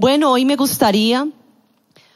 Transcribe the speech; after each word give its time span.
Bueno, 0.00 0.30
hoy 0.30 0.44
me 0.44 0.54
gustaría 0.54 1.26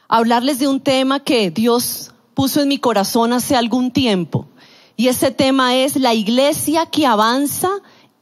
hablarles 0.06 0.60
de 0.60 0.68
un 0.68 0.78
tema 0.78 1.18
que 1.18 1.50
Dios 1.50 2.12
puso 2.32 2.60
en 2.60 2.68
mi 2.68 2.78
corazón 2.78 3.32
hace 3.32 3.56
algún 3.56 3.90
tiempo. 3.90 4.46
Y 4.96 5.08
ese 5.08 5.32
tema 5.32 5.74
es 5.74 5.96
la 5.96 6.14
iglesia 6.14 6.86
que 6.86 7.06
avanza 7.06 7.68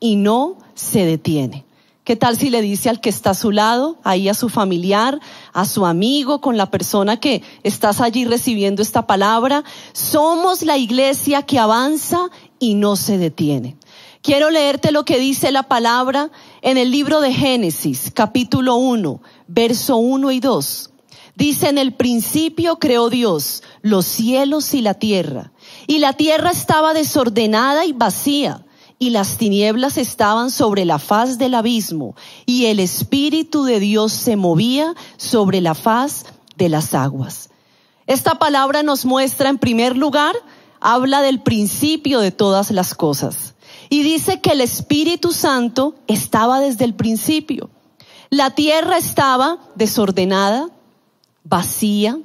y 0.01 0.17
no 0.17 0.57
se 0.73 1.04
detiene. 1.04 1.67
¿Qué 2.04 2.17
tal 2.17 2.38
si 2.38 2.49
le 2.49 2.62
dice 2.62 2.88
al 2.88 3.03
que 3.03 3.11
está 3.11 3.31
a 3.31 3.35
su 3.35 3.51
lado, 3.51 3.99
ahí 4.03 4.31
a 4.31 4.35
su 4.35 4.49
familiar, 4.49 5.21
a 5.53 5.67
su 5.67 5.85
amigo, 5.85 6.40
con 6.40 6.56
la 6.56 6.71
persona 6.71 7.19
que 7.19 7.42
estás 7.63 8.01
allí 8.01 8.24
recibiendo 8.24 8.81
esta 8.81 9.06
palabra? 9.06 9.63
Somos 9.92 10.63
la 10.63 10.79
iglesia 10.79 11.42
que 11.42 11.58
avanza 11.58 12.31
y 12.58 12.77
no 12.77 12.97
se 12.97 13.19
detiene. 13.19 13.77
Quiero 14.23 14.51
leerte 14.51 14.93
lo 14.93 15.07
que 15.07 15.19
dice 15.19 15.51
la 15.51 15.63
palabra 15.63 16.30
en 16.61 16.77
el 16.77 16.91
libro 16.91 17.23
de 17.23 17.33
Génesis, 17.33 18.11
capítulo 18.12 18.75
1, 18.75 19.23
verso 19.47 19.97
1 19.97 20.30
y 20.33 20.41
2. 20.41 20.91
Dice, 21.37 21.70
en 21.70 21.78
el 21.78 21.95
principio 21.95 22.78
creó 22.78 23.09
Dios 23.09 23.62
los 23.80 24.05
cielos 24.05 24.75
y 24.75 24.83
la 24.83 24.92
tierra, 24.92 25.52
y 25.87 26.01
la 26.01 26.12
tierra 26.12 26.51
estaba 26.51 26.92
desordenada 26.92 27.87
y 27.87 27.92
vacía, 27.92 28.66
y 28.98 29.09
las 29.09 29.38
tinieblas 29.38 29.97
estaban 29.97 30.50
sobre 30.50 30.84
la 30.84 30.98
faz 30.98 31.39
del 31.39 31.55
abismo, 31.55 32.14
y 32.45 32.66
el 32.66 32.78
Espíritu 32.78 33.64
de 33.64 33.80
Dios 33.80 34.12
se 34.12 34.37
movía 34.37 34.95
sobre 35.16 35.62
la 35.62 35.75
faz 35.75 36.27
de 36.56 36.69
las 36.69 36.92
aguas. 36.92 37.48
Esta 38.06 38.34
palabra 38.34 38.83
nos 38.83 39.06
muestra, 39.06 39.48
en 39.48 39.56
primer 39.56 39.97
lugar, 39.97 40.37
habla 40.78 41.23
del 41.23 41.41
principio 41.41 42.20
de 42.20 42.33
todas 42.33 42.70
las 42.70 42.95
cosas. 42.95 43.55
Y 43.90 44.04
dice 44.04 44.40
que 44.40 44.52
el 44.52 44.60
Espíritu 44.60 45.32
Santo 45.32 45.96
estaba 46.06 46.60
desde 46.60 46.84
el 46.84 46.94
principio. 46.94 47.68
La 48.30 48.50
tierra 48.54 48.96
estaba 48.96 49.58
desordenada, 49.74 50.70
vacía, 51.42 52.16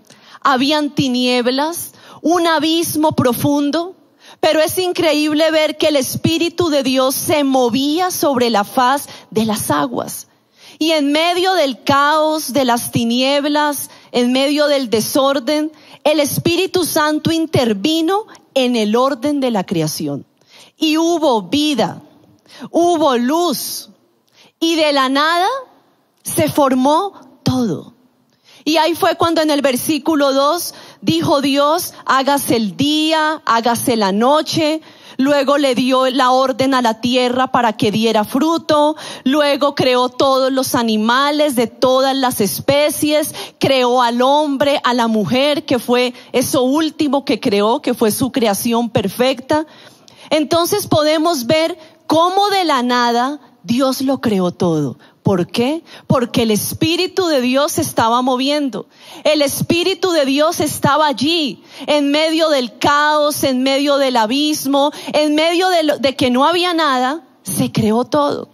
habían 0.42 0.94
tinieblas, 0.94 1.94
un 2.22 2.46
abismo 2.46 3.14
profundo, 3.14 3.96
pero 4.40 4.62
es 4.62 4.78
increíble 4.78 5.50
ver 5.50 5.78
que 5.78 5.88
el 5.88 5.96
Espíritu 5.96 6.70
de 6.70 6.84
Dios 6.84 7.16
se 7.16 7.44
movía 7.44 8.12
sobre 8.12 8.52
la 8.52 8.64
faz 8.64 9.08
de 9.32 9.46
las 9.46 9.72
aguas. 9.72 10.28
Y 10.78 10.92
en 10.92 11.12
medio 11.12 11.56
del 11.56 11.84
caos, 11.84 12.54
de 12.54 12.66
las 12.66 12.92
tinieblas, 12.92 13.90
en 14.12 14.32
medio 14.32 14.68
del 14.68 14.92
desorden, 14.92 15.72
el 16.04 16.20
Espíritu 16.20 16.86
Santo 16.86 17.32
intervino 17.32 18.28
en 18.54 18.76
el 18.76 18.96
orden 18.96 19.40
de 19.40 19.50
la 19.50 19.64
creación. 19.64 20.28
Y 20.78 20.98
hubo 20.98 21.44
vida, 21.44 22.02
hubo 22.72 23.18
luz. 23.18 23.90
Y 24.60 24.76
de 24.76 24.94
la 24.94 25.10
nada 25.10 25.48
se 26.24 26.50
formó 26.50 27.14
todo. 27.44 27.94
Y 28.68 28.78
ahí 28.78 28.96
fue 28.96 29.16
cuando 29.16 29.42
en 29.42 29.52
el 29.52 29.62
versículo 29.62 30.34
2 30.34 30.74
dijo 31.02 31.42
Dios, 31.42 31.94
hágase 32.06 32.56
el 32.56 32.76
día, 32.76 33.44
hágase 33.46 33.96
la 33.96 34.12
noche. 34.12 34.82
Luego 35.18 35.58
le 35.58 35.76
dio 35.76 36.10
la 36.10 36.32
orden 36.32 36.74
a 36.74 36.82
la 36.82 37.00
tierra 37.00 37.48
para 37.52 37.74
que 37.74 37.92
diera 37.92 38.24
fruto. 38.24 38.96
Luego 39.24 39.76
creó 39.76 40.10
todos 40.10 40.52
los 40.52 40.74
animales 40.74 41.56
de 41.56 41.68
todas 41.68 42.16
las 42.16 42.42
especies. 42.42 43.36
Creó 43.60 44.02
al 44.02 44.24
hombre, 44.24 44.82
a 44.84 44.96
la 44.96 45.08
mujer, 45.08 45.66
que 45.66 45.78
fue 45.78 46.16
eso 46.34 46.64
último 46.64 47.24
que 47.24 47.40
creó, 47.40 47.84
que 47.84 47.94
fue 47.94 48.10
su 48.10 48.32
creación 48.32 48.90
perfecta. 48.90 49.68
Entonces 50.30 50.88
podemos 50.88 51.46
ver 51.46 51.78
cómo 52.08 52.50
de 52.50 52.66
la 52.66 52.84
nada 52.84 53.40
Dios 53.64 54.02
lo 54.02 54.22
creó 54.22 54.52
todo. 54.52 54.98
¿Por 55.24 55.48
qué? 55.48 55.84
Porque 56.06 56.44
el 56.44 56.52
Espíritu 56.52 57.26
de 57.26 57.42
Dios 57.42 57.74
se 57.74 57.82
estaba 57.82 58.22
moviendo. 58.22 58.88
El 59.24 59.42
Espíritu 59.42 60.12
de 60.12 60.24
Dios 60.24 60.60
estaba 60.60 61.08
allí, 61.08 61.64
en 61.88 62.12
medio 62.12 62.50
del 62.50 62.78
caos, 62.78 63.44
en 63.44 63.64
medio 63.64 63.98
del 63.98 64.18
abismo, 64.18 64.92
en 65.14 65.34
medio 65.34 65.70
de, 65.70 65.98
de 66.00 66.16
que 66.16 66.30
no 66.30 66.46
había 66.46 66.76
nada, 66.76 67.24
se 67.42 67.72
creó 67.72 68.06
todo. 68.06 68.50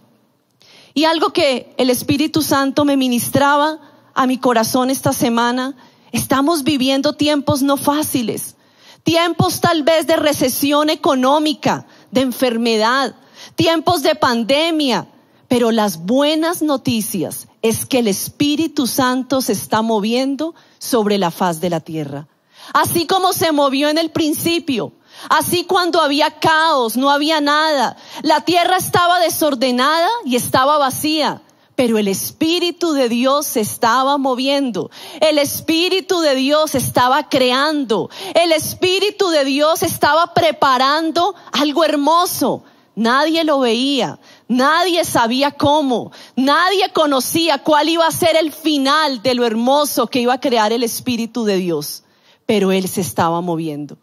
Y 0.94 1.04
algo 1.04 1.34
que 1.34 1.74
el 1.76 1.90
Espíritu 1.90 2.40
Santo 2.40 2.86
me 2.86 2.96
ministraba 2.96 3.78
a 4.14 4.26
mi 4.26 4.38
corazón 4.38 4.88
esta 4.88 5.12
semana, 5.12 5.76
estamos 6.10 6.64
viviendo 6.64 7.12
tiempos 7.12 7.62
no 7.62 7.76
fáciles, 7.76 8.56
tiempos 9.02 9.60
tal 9.60 9.82
vez 9.82 10.06
de 10.06 10.16
recesión 10.16 10.90
económica, 10.90 11.86
de 12.10 12.22
enfermedad, 12.22 13.14
tiempos 13.54 14.02
de 14.02 14.14
pandemia, 14.14 15.08
pero 15.48 15.70
las 15.70 15.98
buenas 15.98 16.62
noticias 16.62 17.48
es 17.60 17.84
que 17.84 17.98
el 17.98 18.08
Espíritu 18.08 18.86
Santo 18.86 19.42
se 19.42 19.52
está 19.52 19.82
moviendo 19.82 20.54
sobre 20.78 21.18
la 21.18 21.30
faz 21.30 21.60
de 21.60 21.70
la 21.70 21.80
tierra. 21.80 22.26
Así 22.72 23.06
como 23.06 23.32
se 23.32 23.52
movió 23.52 23.88
en 23.88 23.98
el 23.98 24.10
principio, 24.10 24.92
así 25.28 25.64
cuando 25.64 26.00
había 26.00 26.38
caos, 26.38 26.96
no 26.96 27.10
había 27.10 27.40
nada, 27.40 27.96
la 28.22 28.40
tierra 28.42 28.76
estaba 28.76 29.18
desordenada 29.18 30.08
y 30.24 30.36
estaba 30.36 30.78
vacía, 30.78 31.42
pero 31.74 31.98
el 31.98 32.08
Espíritu 32.08 32.92
de 32.92 33.08
Dios 33.08 33.46
se 33.46 33.60
estaba 33.60 34.18
moviendo, 34.18 34.90
el 35.20 35.38
Espíritu 35.38 36.20
de 36.20 36.34
Dios 36.34 36.74
estaba 36.74 37.28
creando, 37.28 38.10
el 38.34 38.52
Espíritu 38.52 39.28
de 39.28 39.44
Dios 39.44 39.82
estaba 39.82 40.34
preparando 40.34 41.34
algo 41.52 41.84
hermoso. 41.84 42.64
Nadie 42.94 43.42
lo 43.42 43.60
veía, 43.60 44.18
Nadie 44.52 45.02
sabía 45.06 45.50
cómo, 45.50 46.12
nadie 46.36 46.90
conocía 46.92 47.56
cuál 47.56 47.88
iba 47.88 48.06
a 48.06 48.10
ser 48.10 48.36
el 48.36 48.52
final 48.52 49.22
de 49.22 49.34
lo 49.34 49.46
hermoso 49.46 50.08
que 50.08 50.20
iba 50.20 50.34
a 50.34 50.40
crear 50.40 50.72
el 50.72 50.82
Espíritu 50.82 51.44
de 51.44 51.56
Dios, 51.56 52.04
pero 52.44 52.70
Él 52.70 52.86
se 52.86 53.00
estaba 53.00 53.40
moviendo. 53.40 53.96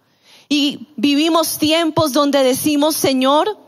Y 0.50 0.88
vivimos 0.96 1.59
tiempos 1.59 2.13
donde 2.13 2.41
decimos, 2.41 2.96
Señor, 2.96 3.59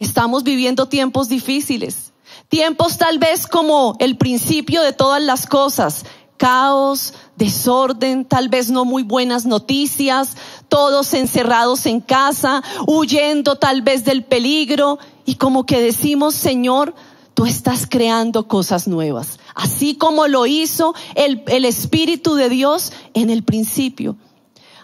estamos 0.00 0.42
viviendo 0.42 0.88
tiempos 0.88 1.28
difíciles, 1.28 2.12
tiempos 2.48 2.98
tal 2.98 3.18
vez 3.18 3.46
como 3.46 3.96
el 3.98 4.16
principio 4.16 4.82
de 4.82 4.92
todas 4.92 5.22
las 5.22 5.46
cosas, 5.46 6.04
caos, 6.36 7.14
desorden, 7.36 8.24
tal 8.24 8.48
vez 8.48 8.70
no 8.70 8.84
muy 8.84 9.02
buenas 9.02 9.46
noticias, 9.46 10.36
todos 10.68 11.14
encerrados 11.14 11.86
en 11.86 12.00
casa, 12.00 12.62
huyendo 12.86 13.56
tal 13.56 13.82
vez 13.82 14.04
del 14.04 14.24
peligro. 14.24 14.98
Y 15.24 15.36
como 15.36 15.64
que 15.64 15.80
decimos, 15.80 16.34
Señor, 16.34 16.94
tú 17.34 17.46
estás 17.46 17.86
creando 17.88 18.46
cosas 18.46 18.86
nuevas, 18.86 19.38
así 19.54 19.96
como 19.96 20.28
lo 20.28 20.46
hizo 20.46 20.94
el, 21.14 21.42
el 21.46 21.64
Espíritu 21.64 22.34
de 22.34 22.48
Dios 22.48 22.92
en 23.14 23.30
el 23.30 23.42
principio. 23.42 24.16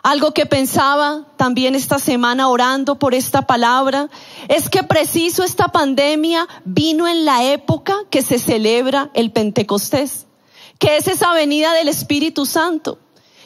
Algo 0.02 0.32
que 0.32 0.46
pensaba 0.46 1.26
también 1.36 1.74
esta 1.74 1.98
semana 1.98 2.48
orando 2.48 2.98
por 2.98 3.14
esta 3.14 3.42
palabra 3.42 4.08
es 4.48 4.68
que 4.68 4.82
preciso 4.82 5.42
esta 5.42 5.68
pandemia 5.68 6.48
vino 6.64 7.06
en 7.06 7.24
la 7.24 7.44
época 7.44 7.94
que 8.10 8.22
se 8.22 8.38
celebra 8.38 9.10
el 9.14 9.30
Pentecostés 9.30 10.26
que 10.80 10.96
es 10.96 11.06
esa 11.06 11.32
venida 11.34 11.74
del 11.74 11.88
Espíritu 11.88 12.46
Santo. 12.46 12.98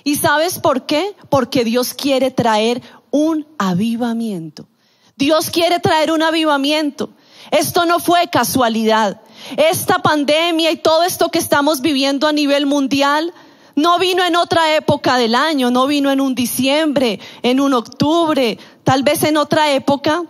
¿Y 0.04 0.16
sabes 0.16 0.60
por 0.60 0.86
qué? 0.86 1.16
Porque 1.28 1.64
Dios 1.64 1.92
quiere 1.92 2.30
traer 2.30 2.80
un 3.10 3.46
avivamiento. 3.58 4.68
Dios 5.16 5.50
quiere 5.50 5.80
traer 5.80 6.12
un 6.12 6.22
avivamiento. 6.22 7.10
Esto 7.50 7.86
no 7.86 7.98
fue 7.98 8.28
casualidad. 8.28 9.20
Esta 9.56 9.98
pandemia 9.98 10.70
y 10.70 10.76
todo 10.76 11.02
esto 11.02 11.28
que 11.30 11.40
estamos 11.40 11.80
viviendo 11.80 12.28
a 12.28 12.32
nivel 12.32 12.66
mundial 12.66 13.34
no 13.76 13.98
vino 13.98 14.24
en 14.24 14.36
otra 14.36 14.76
época 14.76 15.16
del 15.16 15.34
año, 15.34 15.70
no 15.70 15.86
vino 15.86 16.10
en 16.10 16.20
un 16.20 16.34
diciembre, 16.34 17.20
en 17.42 17.60
un 17.60 17.74
octubre, 17.74 18.58
tal 18.84 19.02
vez 19.02 19.24
en 19.24 19.36
otra 19.36 19.72
época 19.72 20.24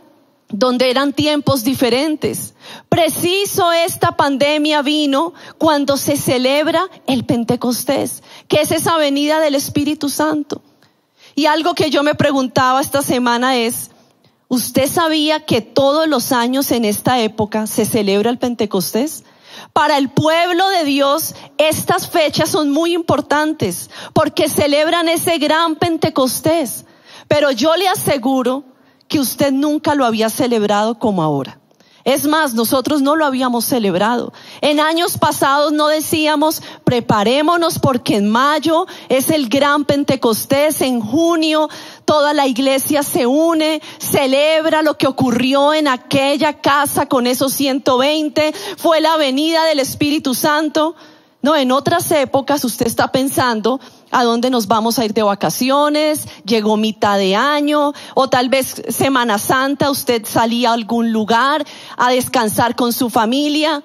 donde 0.49 0.91
eran 0.91 1.13
tiempos 1.13 1.65
diferentes. 1.65 2.55
Preciso 2.89 3.73
esta 3.73 4.17
pandemia 4.17 4.83
vino 4.83 5.35
cuando 5.59 5.97
se 5.97 6.17
celebra 6.17 6.89
el 7.07 7.25
Pentecostés, 7.25 8.23
que 8.49 8.61
es 8.61 8.71
esa 8.71 8.97
venida 8.97 9.41
del 9.41 9.55
Espíritu 9.57 10.09
Santo. 10.09 10.63
Y 11.35 11.47
algo 11.47 11.75
que 11.75 11.91
yo 11.91 12.03
me 12.03 12.15
preguntaba 12.15 12.81
esta 12.81 13.03
semana 13.03 13.57
es, 13.57 13.91
¿usted 14.49 14.89
sabía 14.89 15.45
que 15.45 15.61
todos 15.61 16.07
los 16.07 16.31
años 16.31 16.71
en 16.71 16.85
esta 16.85 17.21
época 17.21 17.67
se 17.67 17.85
celebra 17.85 18.31
el 18.31 18.39
Pentecostés? 18.39 19.25
Para 19.75 19.99
el 19.99 20.09
pueblo 20.09 20.69
de 20.69 20.85
Dios, 20.85 21.35
estas 21.59 22.09
fechas 22.09 22.49
son 22.49 22.71
muy 22.71 22.95
importantes 22.95 23.91
porque 24.13 24.49
celebran 24.49 25.09
ese 25.09 25.39
gran 25.39 25.75
Pentecostés. 25.75 26.87
Pero 27.27 27.51
yo 27.51 27.75
le 27.75 27.89
aseguro 27.89 28.63
que 29.09 29.19
usted 29.19 29.51
nunca 29.51 29.97
lo 29.97 30.05
había 30.05 30.31
celebrado 30.31 31.01
como 31.01 31.25
ahora. 31.25 31.59
Es 32.05 32.27
más, 32.27 32.53
nosotros 32.53 33.01
no 33.01 33.17
lo 33.17 33.25
habíamos 33.25 33.65
celebrado. 33.65 34.33
En 34.61 34.79
años 34.79 35.17
pasados 35.17 35.73
no 35.73 35.89
decíamos, 35.89 36.63
preparémonos 36.85 37.79
porque 37.79 38.17
en 38.17 38.29
mayo 38.31 38.87
es 39.09 39.31
el 39.31 39.49
gran 39.49 39.87
Pentecostés, 39.87 40.83
en 40.83 41.01
junio 41.01 41.71
toda 42.05 42.35
la 42.35 42.47
iglesia 42.47 43.03
se 43.03 43.27
une, 43.27 43.81
celebra 43.99 44.83
lo 44.83 44.99
que 44.99 45.07
ocurrió 45.07 45.73
en 45.73 45.89
aquella 45.89 46.61
casa 46.61 47.07
con 47.07 47.27
esos 47.27 47.55
120, 47.55 48.53
fue 48.77 49.01
la 49.01 49.17
venida 49.17 49.65
del 49.65 49.81
Espíritu 49.81 50.35
Santo. 50.35 50.95
No, 51.41 51.57
en 51.57 51.73
otras 51.73 52.11
épocas 52.11 52.65
usted 52.65 52.87
está 52.87 53.13
pensando 53.13 53.81
a 54.15 54.23
dónde 54.23 54.49
nos 54.49 54.69
vamos 54.69 54.99
a 54.99 55.05
ir 55.05 55.13
de 55.13 55.25
vacaciones, 55.25 56.29
llegó 56.45 56.77
mitad 56.77 57.19
de 57.19 57.35
año, 57.35 57.93
o 58.15 58.29
tal 58.29 58.49
vez 58.49 58.81
Semana 58.89 59.39
Santa, 59.39 59.91
usted 59.91 60.25
salía 60.25 60.71
a 60.71 60.75
algún 60.75 61.13
lugar 61.13 61.67
a 61.97 62.11
descansar 62.11 62.77
con 62.77 62.93
su 62.93 63.11
familia. 63.11 63.83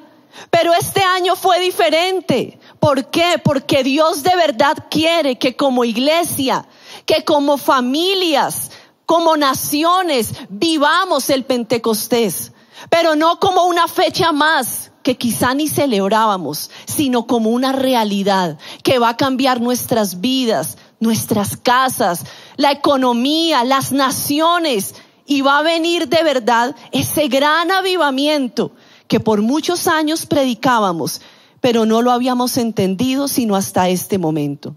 Pero 0.52 0.72
este 0.76 1.02
año 1.02 1.36
fue 1.36 1.60
diferente. 1.60 2.60
¿Por 2.80 3.10
qué? 3.10 3.42
Porque 3.44 3.84
Dios 3.84 4.22
de 4.22 4.36
verdad 4.36 4.78
quiere 4.92 5.40
que 5.40 5.56
como 5.56 5.84
iglesia, 5.84 6.68
que 7.08 7.26
como 7.26 7.58
familias, 7.58 8.70
como 9.08 9.36
naciones, 9.36 10.34
vivamos 10.48 11.32
el 11.32 11.44
Pentecostés. 11.44 12.54
Pero 12.92 13.16
no 13.16 13.40
como 13.40 13.66
una 13.66 13.88
fecha 13.88 14.32
más, 14.32 14.92
que 15.04 15.18
quizá 15.18 15.54
ni 15.54 15.68
celebrábamos, 15.68 16.70
sino 16.86 17.26
como 17.28 17.50
una 17.50 17.72
realidad 17.72 18.58
que 18.84 19.00
va 19.00 19.10
a 19.10 19.18
cambiar 19.18 19.62
nuestras 19.62 20.22
vidas, 20.22 20.78
nuestras 21.00 21.58
casas, 21.58 22.26
la 22.58 22.72
economía, 22.72 23.64
las 23.64 23.92
naciones, 23.92 24.96
y 25.26 25.42
va 25.42 25.60
a 25.60 25.64
venir 25.64 26.10
de 26.10 26.24
verdad 26.24 26.76
ese 26.92 27.28
gran 27.28 27.72
avivamiento 27.72 28.72
que 29.08 29.20
por 29.20 29.42
muchos 29.42 29.88
años 29.88 30.26
predicábamos, 30.26 31.22
pero 31.62 31.86
no 31.86 32.02
lo 32.02 32.12
habíamos 32.12 32.58
entendido 32.58 33.28
sino 33.28 33.56
hasta 33.56 33.90
este 33.90 34.18
momento. 34.18 34.76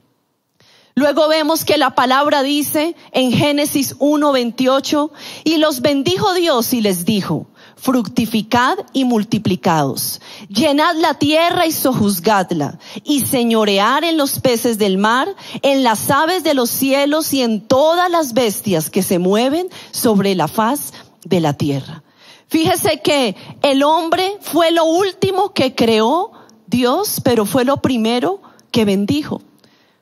Luego 0.95 1.27
vemos 1.29 1.65
que 1.65 1.79
la 1.79 1.95
palabra 1.95 2.43
dice 2.43 2.95
en 3.13 3.33
Génesis 3.33 3.97
1:28, 3.99 5.11
y 5.45 5.57
los 5.57 5.81
bendijo 5.81 6.35
Dios 6.35 6.75
y 6.75 6.83
les 6.83 7.07
dijo, 7.07 7.47
fructificad 7.83 8.79
y 8.93 9.05
multiplicados, 9.05 10.21
llenad 10.49 10.95
la 10.95 11.15
tierra 11.15 11.67
y 11.67 11.73
sojuzgadla, 11.73 12.79
y 13.03 13.23
señorear 13.23 14.05
en 14.05 14.17
los 14.17 14.39
peces 14.39 14.79
del 14.79 14.99
mar, 14.99 15.35
en 15.63 15.83
las 15.83 16.09
aves 16.09 16.45
de 16.45 16.55
los 16.55 16.71
cielos 16.71 17.35
y 17.35 17.43
en 17.43 17.61
todas 17.61 18.09
las 18.09 18.35
bestias 18.35 18.89
que 18.89 19.03
se 19.03 19.19
mueven 19.19 19.69
sobre 19.91 20.37
la 20.37 20.47
faz 20.47 20.93
de 21.25 21.41
la 21.41 21.55
tierra. 21.55 22.05
Fíjese 22.47 23.01
que 23.01 23.35
el 23.63 23.83
hombre 23.83 24.37
fue 24.41 24.71
lo 24.71 24.85
último 24.85 25.53
que 25.53 25.75
creó 25.75 26.31
Dios, 26.69 27.21
pero 27.25 27.47
fue 27.47 27.65
lo 27.65 27.79
primero 27.79 28.41
que 28.71 28.85
bendijo. 28.85 29.43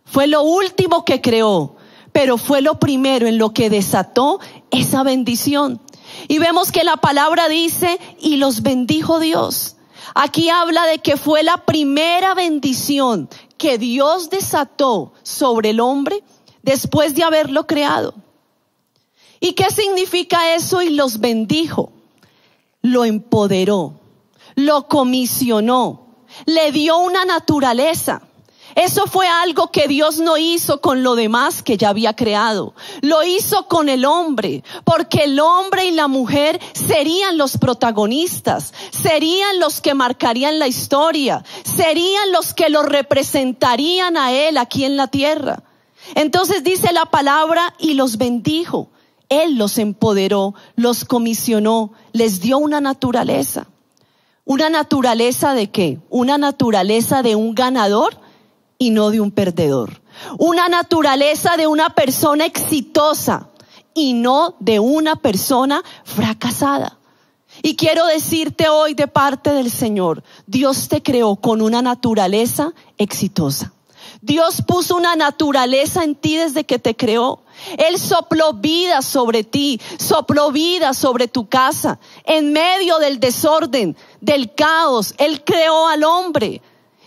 Fue 0.04 0.26
lo 0.26 0.42
último 0.42 1.06
que 1.06 1.22
creó, 1.22 1.76
pero 2.12 2.36
fue 2.36 2.60
lo 2.60 2.78
primero 2.78 3.26
en 3.26 3.38
lo 3.38 3.54
que 3.54 3.70
desató 3.70 4.38
esa 4.70 5.02
bendición. 5.02 5.80
Y 6.28 6.38
vemos 6.38 6.72
que 6.72 6.84
la 6.84 6.96
palabra 6.96 7.48
dice, 7.48 7.98
y 8.18 8.36
los 8.36 8.62
bendijo 8.62 9.20
Dios. 9.20 9.76
Aquí 10.14 10.48
habla 10.48 10.86
de 10.86 10.98
que 10.98 11.16
fue 11.16 11.42
la 11.42 11.64
primera 11.64 12.34
bendición 12.34 13.28
que 13.58 13.78
Dios 13.78 14.30
desató 14.30 15.12
sobre 15.22 15.70
el 15.70 15.80
hombre 15.80 16.22
después 16.62 17.14
de 17.14 17.24
haberlo 17.24 17.66
creado. 17.66 18.14
¿Y 19.40 19.52
qué 19.52 19.70
significa 19.70 20.54
eso? 20.54 20.82
Y 20.82 20.90
los 20.90 21.20
bendijo, 21.20 21.92
lo 22.82 23.04
empoderó, 23.04 24.00
lo 24.54 24.88
comisionó, 24.88 26.06
le 26.46 26.72
dio 26.72 26.98
una 26.98 27.24
naturaleza. 27.24 28.22
Eso 28.74 29.06
fue 29.06 29.26
algo 29.26 29.70
que 29.70 29.88
Dios 29.88 30.18
no 30.18 30.36
hizo 30.36 30.80
con 30.80 31.02
lo 31.02 31.14
demás 31.14 31.62
que 31.62 31.76
ya 31.76 31.88
había 31.88 32.14
creado. 32.14 32.74
Lo 33.00 33.22
hizo 33.22 33.66
con 33.66 33.88
el 33.88 34.04
hombre, 34.04 34.62
porque 34.84 35.24
el 35.24 35.40
hombre 35.40 35.86
y 35.86 35.90
la 35.90 36.08
mujer 36.08 36.60
serían 36.72 37.36
los 37.36 37.58
protagonistas, 37.58 38.72
serían 38.90 39.58
los 39.60 39.80
que 39.80 39.94
marcarían 39.94 40.58
la 40.58 40.68
historia, 40.68 41.44
serían 41.64 42.32
los 42.32 42.54
que 42.54 42.68
lo 42.68 42.82
representarían 42.82 44.16
a 44.16 44.32
él 44.32 44.56
aquí 44.56 44.84
en 44.84 44.96
la 44.96 45.08
tierra. 45.08 45.62
Entonces 46.14 46.64
dice 46.64 46.92
la 46.92 47.06
palabra 47.06 47.74
y 47.78 47.94
los 47.94 48.16
bendijo. 48.16 48.88
Él 49.28 49.56
los 49.56 49.78
empoderó, 49.78 50.54
los 50.74 51.04
comisionó, 51.04 51.92
les 52.12 52.40
dio 52.40 52.58
una 52.58 52.80
naturaleza. 52.80 53.68
¿Una 54.44 54.68
naturaleza 54.68 55.54
de 55.54 55.70
qué? 55.70 56.00
Una 56.08 56.36
naturaleza 56.36 57.22
de 57.22 57.36
un 57.36 57.54
ganador 57.54 58.19
y 58.80 58.90
no 58.90 59.10
de 59.10 59.20
un 59.20 59.30
perdedor. 59.30 60.00
Una 60.38 60.68
naturaleza 60.70 61.58
de 61.58 61.66
una 61.66 61.90
persona 61.90 62.46
exitosa 62.46 63.50
y 63.92 64.14
no 64.14 64.56
de 64.58 64.80
una 64.80 65.16
persona 65.16 65.84
fracasada. 66.02 66.98
Y 67.62 67.76
quiero 67.76 68.06
decirte 68.06 68.70
hoy 68.70 68.94
de 68.94 69.06
parte 69.06 69.50
del 69.52 69.70
Señor, 69.70 70.24
Dios 70.46 70.88
te 70.88 71.02
creó 71.02 71.36
con 71.36 71.60
una 71.60 71.82
naturaleza 71.82 72.72
exitosa. 72.96 73.72
Dios 74.22 74.62
puso 74.66 74.96
una 74.96 75.14
naturaleza 75.14 76.02
en 76.02 76.14
ti 76.14 76.36
desde 76.36 76.64
que 76.64 76.78
te 76.78 76.96
creó. 76.96 77.42
Él 77.76 77.98
sopló 77.98 78.54
vida 78.54 79.02
sobre 79.02 79.44
ti, 79.44 79.78
sopló 79.98 80.52
vida 80.52 80.94
sobre 80.94 81.28
tu 81.28 81.50
casa. 81.50 81.98
En 82.24 82.52
medio 82.52 82.98
del 82.98 83.20
desorden, 83.20 83.94
del 84.22 84.54
caos, 84.54 85.14
Él 85.18 85.44
creó 85.44 85.86
al 85.86 86.04
hombre. 86.04 86.62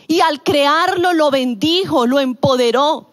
Y 0.07 0.21
al 0.21 0.43
crearlo 0.43 1.13
lo 1.13 1.31
bendijo, 1.31 2.05
lo 2.05 2.19
empoderó. 2.19 3.09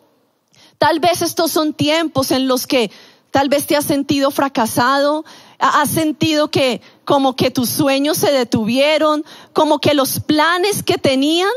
Tal 0.78 1.00
vez 1.00 1.22
estos 1.22 1.50
son 1.50 1.74
tiempos 1.74 2.30
en 2.30 2.48
los 2.48 2.66
que 2.66 2.90
tal 3.30 3.48
vez 3.48 3.66
te 3.66 3.76
has 3.76 3.84
sentido 3.84 4.30
fracasado, 4.30 5.24
has 5.58 5.90
sentido 5.90 6.50
que 6.50 6.80
como 7.04 7.36
que 7.36 7.50
tus 7.50 7.68
sueños 7.68 8.16
se 8.16 8.32
detuvieron, 8.32 9.24
como 9.52 9.78
que 9.78 9.94
los 9.94 10.20
planes 10.20 10.82
que 10.82 10.98
tenían 10.98 11.50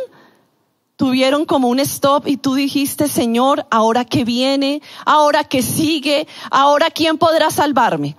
tuvieron 0.95 1.45
como 1.45 1.69
un 1.69 1.79
stop 1.79 2.27
y 2.27 2.37
tú 2.37 2.55
dijiste, 2.55 3.07
Señor, 3.07 3.65
ahora 3.71 4.05
que 4.05 4.23
viene, 4.23 4.81
ahora 5.05 5.43
que 5.43 5.61
sigue, 5.61 6.27
ahora 6.51 6.91
quién 6.91 7.17
podrá 7.17 7.49
salvarme. 7.49 8.15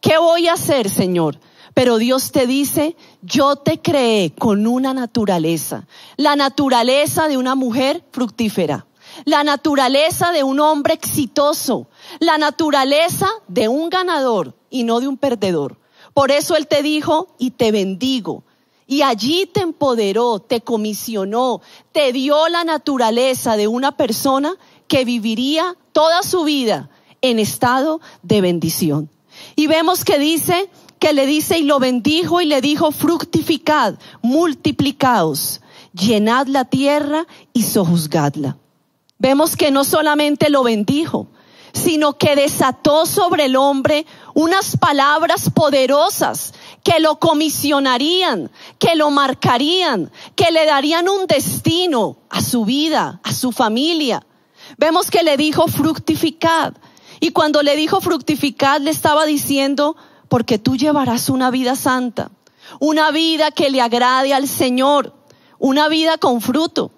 ¿Qué 0.00 0.18
voy 0.18 0.48
a 0.48 0.54
hacer, 0.54 0.90
Señor? 0.90 1.38
Pero 1.76 1.98
Dios 1.98 2.32
te 2.32 2.46
dice, 2.46 2.96
yo 3.20 3.56
te 3.56 3.82
creé 3.82 4.30
con 4.30 4.66
una 4.66 4.94
naturaleza, 4.94 5.86
la 6.16 6.34
naturaleza 6.34 7.28
de 7.28 7.36
una 7.36 7.54
mujer 7.54 8.02
fructífera, 8.12 8.86
la 9.26 9.44
naturaleza 9.44 10.32
de 10.32 10.42
un 10.42 10.58
hombre 10.58 10.94
exitoso, 10.94 11.86
la 12.18 12.38
naturaleza 12.38 13.28
de 13.46 13.68
un 13.68 13.90
ganador 13.90 14.54
y 14.70 14.84
no 14.84 15.00
de 15.00 15.08
un 15.08 15.18
perdedor. 15.18 15.76
Por 16.14 16.30
eso 16.30 16.56
Él 16.56 16.66
te 16.66 16.82
dijo, 16.82 17.34
y 17.38 17.50
te 17.50 17.72
bendigo. 17.72 18.42
Y 18.86 19.02
allí 19.02 19.44
te 19.44 19.60
empoderó, 19.60 20.38
te 20.38 20.62
comisionó, 20.62 21.60
te 21.92 22.10
dio 22.10 22.48
la 22.48 22.64
naturaleza 22.64 23.58
de 23.58 23.68
una 23.68 23.98
persona 23.98 24.54
que 24.88 25.04
viviría 25.04 25.76
toda 25.92 26.22
su 26.22 26.44
vida 26.44 26.88
en 27.20 27.38
estado 27.38 28.00
de 28.22 28.40
bendición. 28.40 29.10
Y 29.56 29.66
vemos 29.66 30.06
que 30.06 30.18
dice, 30.18 30.70
que 31.06 31.12
le 31.12 31.24
dice 31.24 31.56
y 31.56 31.62
lo 31.62 31.78
bendijo 31.78 32.40
y 32.40 32.46
le 32.46 32.60
dijo, 32.60 32.90
fructificad, 32.90 33.94
multiplicaos, 34.22 35.60
llenad 35.92 36.48
la 36.48 36.64
tierra 36.64 37.28
y 37.52 37.62
sojuzgadla. 37.62 38.56
Vemos 39.16 39.54
que 39.54 39.70
no 39.70 39.84
solamente 39.84 40.50
lo 40.50 40.64
bendijo, 40.64 41.28
sino 41.72 42.18
que 42.18 42.34
desató 42.34 43.06
sobre 43.06 43.44
el 43.44 43.54
hombre 43.54 44.04
unas 44.34 44.76
palabras 44.78 45.48
poderosas 45.50 46.54
que 46.82 46.98
lo 46.98 47.20
comisionarían, 47.20 48.50
que 48.80 48.96
lo 48.96 49.12
marcarían, 49.12 50.10
que 50.34 50.50
le 50.50 50.66
darían 50.66 51.08
un 51.08 51.28
destino 51.28 52.16
a 52.30 52.40
su 52.40 52.64
vida, 52.64 53.20
a 53.22 53.32
su 53.32 53.52
familia. 53.52 54.26
Vemos 54.76 55.12
que 55.12 55.22
le 55.22 55.36
dijo 55.36 55.68
fructificad. 55.68 56.74
Y 57.20 57.30
cuando 57.30 57.62
le 57.62 57.76
dijo 57.76 58.00
fructificad, 58.00 58.80
le 58.80 58.90
estaba 58.90 59.24
diciendo, 59.24 59.96
porque 60.28 60.58
tú 60.58 60.76
llevarás 60.76 61.28
una 61.28 61.50
vida 61.50 61.76
santa, 61.76 62.30
una 62.80 63.10
vida 63.10 63.50
que 63.50 63.70
le 63.70 63.80
agrade 63.80 64.34
al 64.34 64.48
Señor, 64.48 65.14
una 65.58 65.88
vida 65.88 66.18
con 66.18 66.40
fruto. 66.40 66.90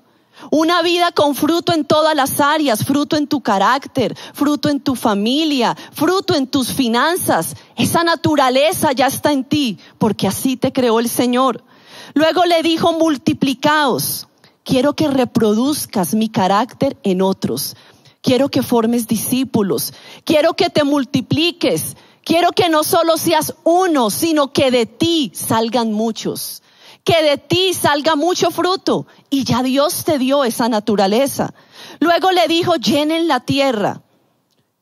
Una 0.52 0.82
vida 0.82 1.10
con 1.10 1.34
fruto 1.34 1.72
en 1.72 1.84
todas 1.84 2.14
las 2.14 2.40
áreas, 2.40 2.84
fruto 2.84 3.16
en 3.16 3.26
tu 3.26 3.40
carácter, 3.40 4.16
fruto 4.34 4.68
en 4.68 4.78
tu 4.78 4.94
familia, 4.94 5.76
fruto 5.92 6.34
en 6.34 6.46
tus 6.46 6.72
finanzas. 6.72 7.56
Esa 7.76 8.04
naturaleza 8.04 8.92
ya 8.92 9.08
está 9.08 9.32
en 9.32 9.42
ti, 9.42 9.78
porque 9.98 10.28
así 10.28 10.56
te 10.56 10.72
creó 10.72 11.00
el 11.00 11.08
Señor. 11.08 11.64
Luego 12.14 12.44
le 12.44 12.62
dijo, 12.62 12.92
multiplicaos. 12.92 14.28
Quiero 14.62 14.94
que 14.94 15.08
reproduzcas 15.08 16.14
mi 16.14 16.28
carácter 16.28 16.96
en 17.02 17.22
otros. 17.22 17.74
Quiero 18.22 18.48
que 18.48 18.62
formes 18.62 19.06
discípulos. 19.06 19.92
Quiero 20.24 20.54
que 20.54 20.70
te 20.70 20.84
multipliques. 20.84 21.96
Quiero 22.28 22.52
que 22.52 22.68
no 22.68 22.84
solo 22.84 23.16
seas 23.16 23.54
uno, 23.64 24.10
sino 24.10 24.52
que 24.52 24.70
de 24.70 24.84
ti 24.84 25.32
salgan 25.34 25.94
muchos. 25.94 26.62
Que 27.02 27.22
de 27.22 27.38
ti 27.38 27.72
salga 27.72 28.16
mucho 28.16 28.50
fruto. 28.50 29.06
Y 29.30 29.44
ya 29.44 29.62
Dios 29.62 30.04
te 30.04 30.18
dio 30.18 30.44
esa 30.44 30.68
naturaleza. 30.68 31.54
Luego 32.00 32.30
le 32.30 32.46
dijo, 32.46 32.74
llenen 32.74 33.28
la 33.28 33.40
tierra. 33.40 34.02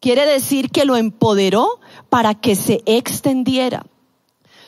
Quiere 0.01 0.27
decir 0.27 0.73
que 0.73 0.85
lo 0.85 0.97
empoderó 0.97 1.79
para 2.09 2.35
que 2.35 2.57
se 2.57 2.83
extendiera. 2.85 3.87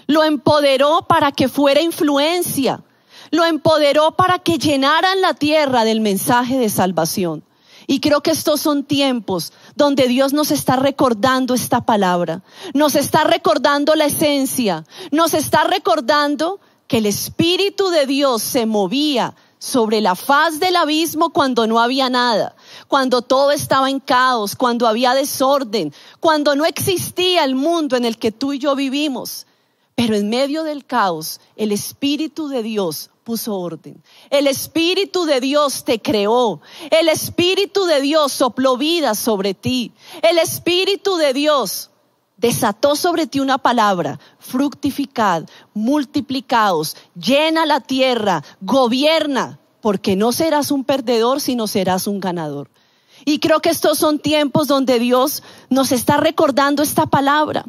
Lo 0.07 0.23
empoderó 0.23 1.05
para 1.09 1.33
que 1.33 1.49
fuera 1.49 1.81
influencia. 1.81 2.85
lo 3.33 3.45
empoderó 3.45 4.13
para 4.13 4.39
que 4.39 4.59
llenaran 4.59 5.21
la 5.21 5.35
tierra 5.35 5.83
del 5.83 6.01
mensaje 6.01 6.59
de 6.59 6.69
salvación. 6.69 7.43
Y 7.91 8.01
creo 8.01 8.21
que 8.21 8.33
estos 8.33 8.61
son 8.61 8.85
tiempos 8.85 9.51
donde 9.75 10.09
Dios 10.09 10.35
nos 10.35 10.51
está 10.51 10.77
recordando 10.77 11.55
esta 11.55 11.87
palabra, 11.87 12.43
nos 12.75 12.95
está 12.95 13.25
recordando 13.25 13.95
la 13.95 14.05
esencia, 14.05 14.85
nos 15.11 15.33
está 15.33 15.65
recordando 15.65 16.61
que 16.87 16.99
el 16.99 17.07
Espíritu 17.07 17.89
de 17.89 18.05
Dios 18.05 18.43
se 18.43 18.67
movía 18.67 19.35
sobre 19.59 20.03
la 20.03 20.17
faz 20.17 20.61
del 20.61 20.77
abismo 20.77 21.31
cuando 21.31 21.67
no 21.67 21.81
había 21.81 22.11
nada, 22.11 22.55
cuando 22.89 23.23
todo 23.23 23.53
estaba 23.53 23.89
en 23.89 24.01
caos, 24.01 24.55
cuando 24.55 24.87
había 24.87 25.15
desorden, 25.15 25.95
cuando 26.21 26.55
no 26.55 26.67
existía 26.67 27.43
el 27.43 27.55
mundo 27.55 27.97
en 27.97 28.05
el 28.05 28.19
que 28.19 28.33
tú 28.33 28.53
y 28.53 28.59
yo 28.59 28.77
vivimos. 28.77 29.47
Pero 29.95 30.15
en 30.15 30.29
medio 30.29 30.63
del 30.63 30.85
caos, 30.85 31.41
el 31.57 31.73
Espíritu 31.73 32.49
de 32.49 32.63
Dios 32.63 33.09
puso 33.29 33.59
orden. 33.59 34.03
El 34.31 34.47
Espíritu 34.47 35.27
de 35.27 35.43
Dios 35.43 35.85
te 35.85 36.01
creó. 36.01 36.63
El 36.91 37.11
Espíritu 37.11 37.85
de 37.85 38.01
Dios 38.01 38.33
sopló 38.33 38.79
vida 38.79 39.15
sobre 39.15 39.53
ti. 39.53 39.93
El 40.23 40.39
Espíritu 40.39 41.17
de 41.17 41.35
Dios 41.35 41.91
desató 42.39 42.97
sobre 42.97 43.27
ti 43.27 43.41
una 43.41 43.59
palabra, 43.59 44.19
fructificad, 44.39 45.45
multiplicaos, 45.75 46.97
llena 47.15 47.67
la 47.67 47.81
tierra, 47.81 48.43
gobierna, 48.63 49.61
porque 49.83 50.17
no 50.17 50.33
serás 50.33 50.71
un 50.71 50.85
perdedor, 50.85 51.43
sino 51.43 51.67
serás 51.67 52.07
un 52.07 52.21
ganador. 52.21 52.71
Y 53.27 53.41
creo 53.41 53.61
que 53.61 53.69
estos 53.69 53.99
son 53.99 54.21
tiempos 54.21 54.69
donde 54.69 54.99
Dios 54.99 55.43
nos 55.69 55.93
está 55.93 56.17
recordando 56.17 56.83
esta 56.83 57.05
palabra. 57.05 57.67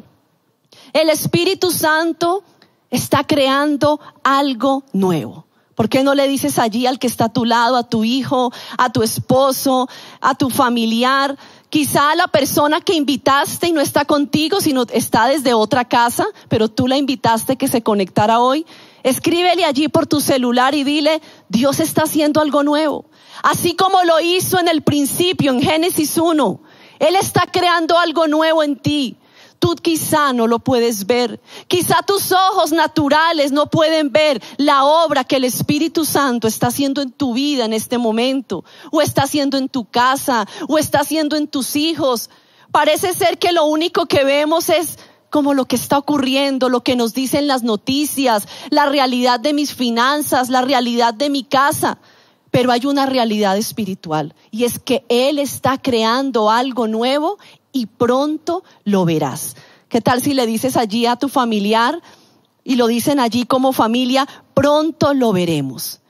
El 0.94 1.10
Espíritu 1.10 1.70
Santo 1.70 2.44
está 2.90 3.24
creando 3.24 4.00
algo 4.22 4.84
nuevo. 4.92 5.46
¿Por 5.80 5.88
qué 5.88 6.04
no 6.04 6.14
le 6.14 6.28
dices 6.28 6.58
allí 6.58 6.84
al 6.84 6.98
que 6.98 7.06
está 7.06 7.24
a 7.24 7.32
tu 7.32 7.46
lado, 7.46 7.74
a 7.74 7.88
tu 7.88 8.04
hijo, 8.04 8.52
a 8.76 8.92
tu 8.92 9.02
esposo, 9.02 9.88
a 10.20 10.34
tu 10.34 10.50
familiar? 10.50 11.38
Quizá 11.70 12.14
la 12.16 12.28
persona 12.28 12.82
que 12.82 12.92
invitaste 12.92 13.68
y 13.68 13.72
no 13.72 13.80
está 13.80 14.04
contigo, 14.04 14.60
sino 14.60 14.82
está 14.92 15.26
desde 15.28 15.54
otra 15.54 15.86
casa, 15.86 16.26
pero 16.50 16.68
tú 16.68 16.86
la 16.86 16.98
invitaste 16.98 17.56
que 17.56 17.66
se 17.66 17.82
conectara 17.82 18.40
hoy. 18.40 18.66
Escríbele 19.04 19.64
allí 19.64 19.88
por 19.88 20.06
tu 20.06 20.20
celular 20.20 20.74
y 20.74 20.84
dile, 20.84 21.22
Dios 21.48 21.80
está 21.80 22.02
haciendo 22.02 22.42
algo 22.42 22.62
nuevo. 22.62 23.06
Así 23.42 23.74
como 23.74 24.02
lo 24.02 24.20
hizo 24.20 24.58
en 24.58 24.68
el 24.68 24.82
principio, 24.82 25.50
en 25.50 25.62
Génesis 25.62 26.18
1. 26.18 26.60
Él 26.98 27.16
está 27.16 27.44
creando 27.50 27.98
algo 27.98 28.26
nuevo 28.26 28.62
en 28.62 28.76
ti. 28.76 29.16
Tú 29.60 29.76
quizá 29.76 30.32
no 30.32 30.46
lo 30.46 30.58
puedes 30.58 31.06
ver. 31.06 31.38
Quizá 31.68 31.96
tus 32.06 32.32
ojos 32.32 32.72
naturales 32.72 33.52
no 33.52 33.68
pueden 33.68 34.10
ver 34.10 34.42
la 34.56 34.84
obra 34.84 35.22
que 35.22 35.36
el 35.36 35.44
Espíritu 35.44 36.06
Santo 36.06 36.48
está 36.48 36.68
haciendo 36.68 37.02
en 37.02 37.12
tu 37.12 37.34
vida 37.34 37.66
en 37.66 37.74
este 37.74 37.98
momento, 37.98 38.64
o 38.90 39.02
está 39.02 39.24
haciendo 39.24 39.58
en 39.58 39.68
tu 39.68 39.84
casa, 39.84 40.48
o 40.66 40.78
está 40.78 41.00
haciendo 41.00 41.36
en 41.36 41.46
tus 41.46 41.76
hijos. 41.76 42.30
Parece 42.72 43.12
ser 43.12 43.38
que 43.38 43.52
lo 43.52 43.66
único 43.66 44.06
que 44.06 44.24
vemos 44.24 44.70
es 44.70 44.98
como 45.28 45.52
lo 45.52 45.66
que 45.66 45.76
está 45.76 45.98
ocurriendo, 45.98 46.70
lo 46.70 46.82
que 46.82 46.96
nos 46.96 47.12
dicen 47.12 47.46
las 47.46 47.62
noticias, 47.62 48.48
la 48.70 48.86
realidad 48.86 49.40
de 49.40 49.52
mis 49.52 49.74
finanzas, 49.74 50.48
la 50.48 50.62
realidad 50.62 51.12
de 51.12 51.28
mi 51.28 51.44
casa. 51.44 51.98
Pero 52.50 52.72
hay 52.72 52.86
una 52.86 53.06
realidad 53.06 53.56
espiritual 53.56 54.34
y 54.50 54.64
es 54.64 54.80
que 54.80 55.04
Él 55.08 55.38
está 55.38 55.78
creando 55.78 56.50
algo 56.50 56.88
nuevo 56.88 57.38
y 57.72 57.86
pronto 57.86 58.64
lo 58.84 59.04
verás. 59.04 59.56
¿Qué 59.88 60.00
tal 60.00 60.22
si 60.22 60.34
le 60.34 60.46
dices 60.46 60.76
allí 60.76 61.06
a 61.06 61.16
tu 61.16 61.28
familiar 61.28 62.00
y 62.62 62.76
lo 62.76 62.86
dicen 62.86 63.18
allí 63.20 63.44
como 63.44 63.72
familia, 63.72 64.26
pronto 64.54 65.14
lo 65.14 65.32
veremos? 65.32 66.00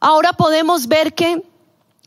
Ahora 0.00 0.32
podemos 0.32 0.88
ver 0.88 1.14
que 1.14 1.42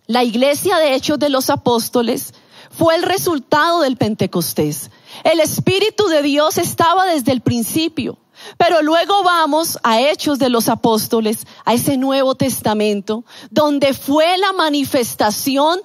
la 0.08 0.24
iglesia 0.24 0.78
de 0.78 0.96
Hechos 0.96 1.20
de 1.20 1.30
los 1.30 1.50
Apóstoles 1.50 2.34
fue 2.70 2.96
el 2.96 3.04
resultado 3.04 3.82
del 3.82 3.98
Pentecostés. 3.98 4.92
El 5.24 5.40
Espíritu 5.40 6.08
de 6.08 6.22
Dios 6.22 6.58
estaba 6.58 7.06
desde 7.06 7.32
el 7.32 7.42
principio. 7.42 8.18
Pero 8.58 8.82
luego 8.82 9.24
vamos 9.24 9.78
a 9.84 10.02
Hechos 10.02 10.40
de 10.40 10.50
los 10.50 10.68
Apóstoles, 10.68 11.46
a 11.64 11.74
ese 11.74 11.98
Nuevo 11.98 12.36
Testamento, 12.36 13.24
donde 13.52 13.94
fue 13.94 14.38
la 14.38 14.52
manifestación 14.54 15.80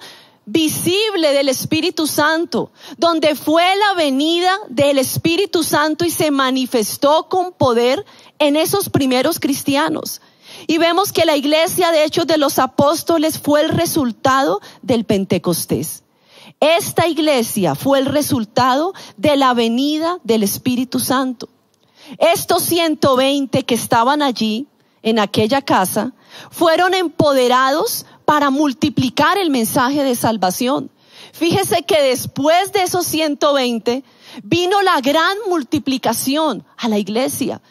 visible 0.47 1.33
del 1.33 1.49
Espíritu 1.49 2.07
Santo, 2.07 2.71
donde 2.97 3.35
fue 3.35 3.63
la 3.75 3.93
venida 3.95 4.57
del 4.69 4.97
Espíritu 4.97 5.61
Santo 5.61 6.05
y 6.05 6.09
se 6.09 6.31
manifestó 6.31 7.27
con 7.29 7.51
poder 7.51 8.03
en 8.39 8.55
esos 8.55 8.89
primeros 8.89 9.39
cristianos. 9.39 10.21
Y 10.65 10.77
vemos 10.77 11.11
que 11.11 11.25
la 11.25 11.35
iglesia 11.35 11.91
de 11.91 12.05
Hechos 12.05 12.25
de 12.25 12.37
los 12.37 12.59
Apóstoles 12.59 13.37
fue 13.37 13.61
el 13.61 13.69
resultado 13.69 14.61
del 14.81 15.03
Pentecostés. 15.03 16.03
Esta 16.61 17.07
iglesia 17.07 17.75
fue 17.75 17.99
el 17.99 18.05
resultado 18.05 18.93
de 19.17 19.35
la 19.35 19.53
venida 19.53 20.17
del 20.23 20.43
Espíritu 20.43 20.99
Santo. 20.99 21.49
Estos 22.19 22.63
120 22.63 23.63
que 23.63 23.75
estaban 23.75 24.21
allí, 24.21 24.67
en 25.03 25.19
aquella 25.19 25.61
casa, 25.61 26.13
fueron 26.49 26.93
empoderados 26.93 28.05
para 28.27 28.49
multiplicar 28.49 29.37
el 29.37 29.49
mensaje 29.49 30.03
de 30.03 30.13
salvación. 30.13 30.91
Fíjese 31.31 31.83
que 31.83 32.01
después 32.01 32.73
de 32.73 32.83
esos 32.83 33.05
120 33.05 34.03
vino 34.43 34.81
la 34.81 34.99
gran 34.99 35.37
multiplicación 35.47 36.65
a 36.75 36.89
la 36.89 36.97
iglesia. 36.97 37.61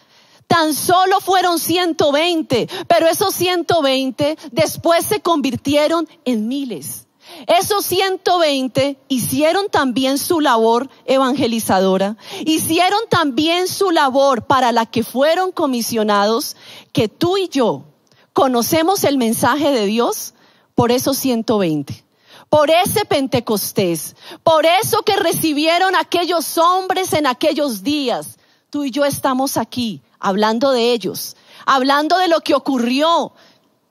Tan 0.46 0.72
solo 0.72 1.20
fueron 1.20 1.58
120, 1.58 2.70
pero 2.88 3.06
esos 3.06 3.34
120 3.34 4.38
después 4.50 5.04
se 5.04 5.20
convirtieron 5.20 6.08
en 6.24 6.48
miles. 6.48 7.06
Esos 7.46 7.84
120 7.84 8.98
hicieron 9.08 9.68
también 9.68 10.16
su 10.16 10.40
labor 10.40 10.88
evangelizadora, 11.04 12.16
hicieron 12.46 13.00
también 13.10 13.68
su 13.68 13.90
labor 13.90 14.46
para 14.46 14.72
la 14.72 14.86
que 14.86 15.04
fueron 15.04 15.52
comisionados, 15.52 16.56
que 16.94 17.08
tú 17.08 17.36
y 17.36 17.50
yo 17.50 17.84
conocemos 18.32 19.04
el 19.04 19.18
mensaje 19.18 19.70
de 19.70 19.84
Dios, 19.84 20.32
por 20.76 20.92
esos 20.92 21.16
120, 21.16 22.04
por 22.48 22.70
ese 22.70 23.04
Pentecostés, 23.06 24.14
por 24.44 24.66
eso 24.66 25.02
que 25.02 25.16
recibieron 25.16 25.96
aquellos 25.96 26.58
hombres 26.58 27.14
en 27.14 27.26
aquellos 27.26 27.82
días. 27.82 28.38
Tú 28.70 28.84
y 28.84 28.90
yo 28.90 29.04
estamos 29.04 29.56
aquí 29.56 30.02
hablando 30.20 30.70
de 30.70 30.92
ellos, 30.92 31.34
hablando 31.64 32.18
de 32.18 32.28
lo 32.28 32.40
que 32.42 32.54
ocurrió 32.54 33.32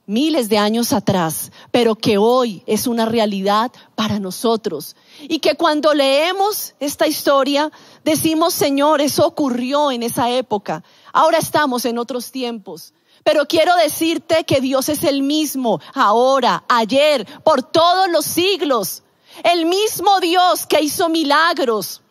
miles 0.05 0.47
de 0.47 0.59
años 0.59 0.93
atrás, 0.93 1.51
pero 1.71 1.95
que 1.95 2.19
hoy 2.19 2.61
es 2.67 2.85
una 2.85 3.05
realidad 3.05 3.71
para 3.95 4.19
nosotros. 4.19 4.95
Y 5.21 5.39
que 5.39 5.55
cuando 5.55 5.91
leemos 5.95 6.75
esta 6.79 7.07
historia, 7.07 7.71
decimos, 8.03 8.53
Señor, 8.53 9.01
eso 9.01 9.25
ocurrió 9.25 9.91
en 9.91 10.03
esa 10.03 10.29
época. 10.29 10.83
Ahora 11.11 11.39
estamos 11.39 11.83
en 11.85 11.97
otros 11.97 12.31
tiempos. 12.31 12.93
Pero 13.25 13.47
quiero 13.47 13.75
decirte 13.77 14.43
que 14.43 14.61
Dios 14.61 14.87
es 14.87 15.03
el 15.03 15.23
mismo 15.23 15.81
ahora, 15.95 16.63
ayer, 16.69 17.25
por 17.43 17.63
todos 17.63 18.07
los 18.07 18.23
siglos. 18.23 19.01
El 19.43 19.65
mismo 19.65 20.19
Dios 20.19 20.67
que 20.67 20.81
hizo 20.81 21.09
milagros 21.09 22.03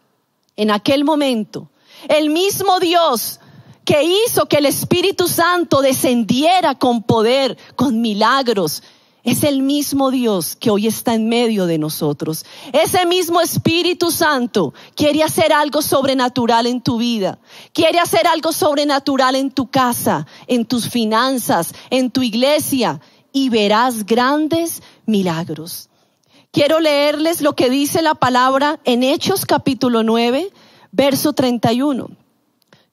en 0.57 0.73
aquel 0.73 1.05
momento. 1.05 1.69
El 2.09 2.31
mismo 2.31 2.81
Dios 2.81 3.39
que 3.85 4.03
hizo 4.03 4.47
que 4.47 4.57
el 4.57 4.67
Espíritu 4.67 5.29
Santo 5.29 5.83
descendiera 5.83 6.75
con 6.75 7.05
poder, 7.05 7.57
con 7.77 8.01
milagros 8.01 8.83
es 9.25 9.43
el 9.43 9.63
mismo 9.63 10.11
Dios 10.11 10.55
que 10.55 10.71
hoy 10.71 10.87
está 10.87 11.15
en 11.15 11.29
medio 11.29 11.67
de 11.67 11.79
nosotros. 11.79 12.45
Ese 12.73 13.07
mismo 13.07 13.41
Espíritu 13.41 14.11
Santo 14.11 14.75
quiere 14.95 15.23
hacer 15.23 15.53
algo 15.53 15.81
sobrenatural 15.81 16.67
en 16.67 16.83
tu 16.83 16.99
vida. 16.99 17.39
Quiere 17.73 17.99
hacer 17.99 18.27
algo 18.27 18.53
sobrenatural 18.53 19.35
en 19.35 19.51
tu 19.51 19.71
casa, 19.71 20.27
en 20.47 20.67
tus 20.67 20.91
finanzas, 20.91 21.75
en 21.89 22.11
tu 22.11 22.23
iglesia. 22.23 23.01
Y 23.33 23.49
verás 23.49 24.05
grandes 24.05 24.83
milagros. 25.07 25.89
Quiero 26.53 26.79
leerles 26.79 27.41
lo 27.41 27.57
que 27.57 27.71
dice 27.71 28.03
la 28.03 28.15
palabra 28.15 28.79
en 28.85 29.03
Hechos 29.03 29.47
capítulo 29.47 30.05
9, 30.05 30.53
verso 30.93 31.33
31 31.33 32.24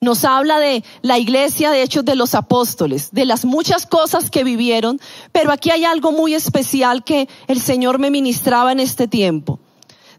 nos 0.03 0.25
habla 0.25 0.57
de 0.57 0.83
la 1.03 1.19
iglesia, 1.19 1.69
de 1.69 1.83
hechos 1.83 2.03
de 2.03 2.15
los 2.15 2.33
apóstoles, 2.33 3.11
de 3.11 3.23
las 3.23 3.45
muchas 3.45 3.85
cosas 3.85 4.31
que 4.31 4.43
vivieron, 4.43 4.99
pero 5.31 5.51
aquí 5.51 5.69
hay 5.69 5.85
algo 5.85 6.11
muy 6.11 6.33
especial 6.33 7.03
que 7.03 7.29
el 7.47 7.61
Señor 7.61 7.99
me 7.99 8.09
ministraba 8.09 8.71
en 8.71 8.79
este 8.79 9.07
tiempo. 9.07 9.59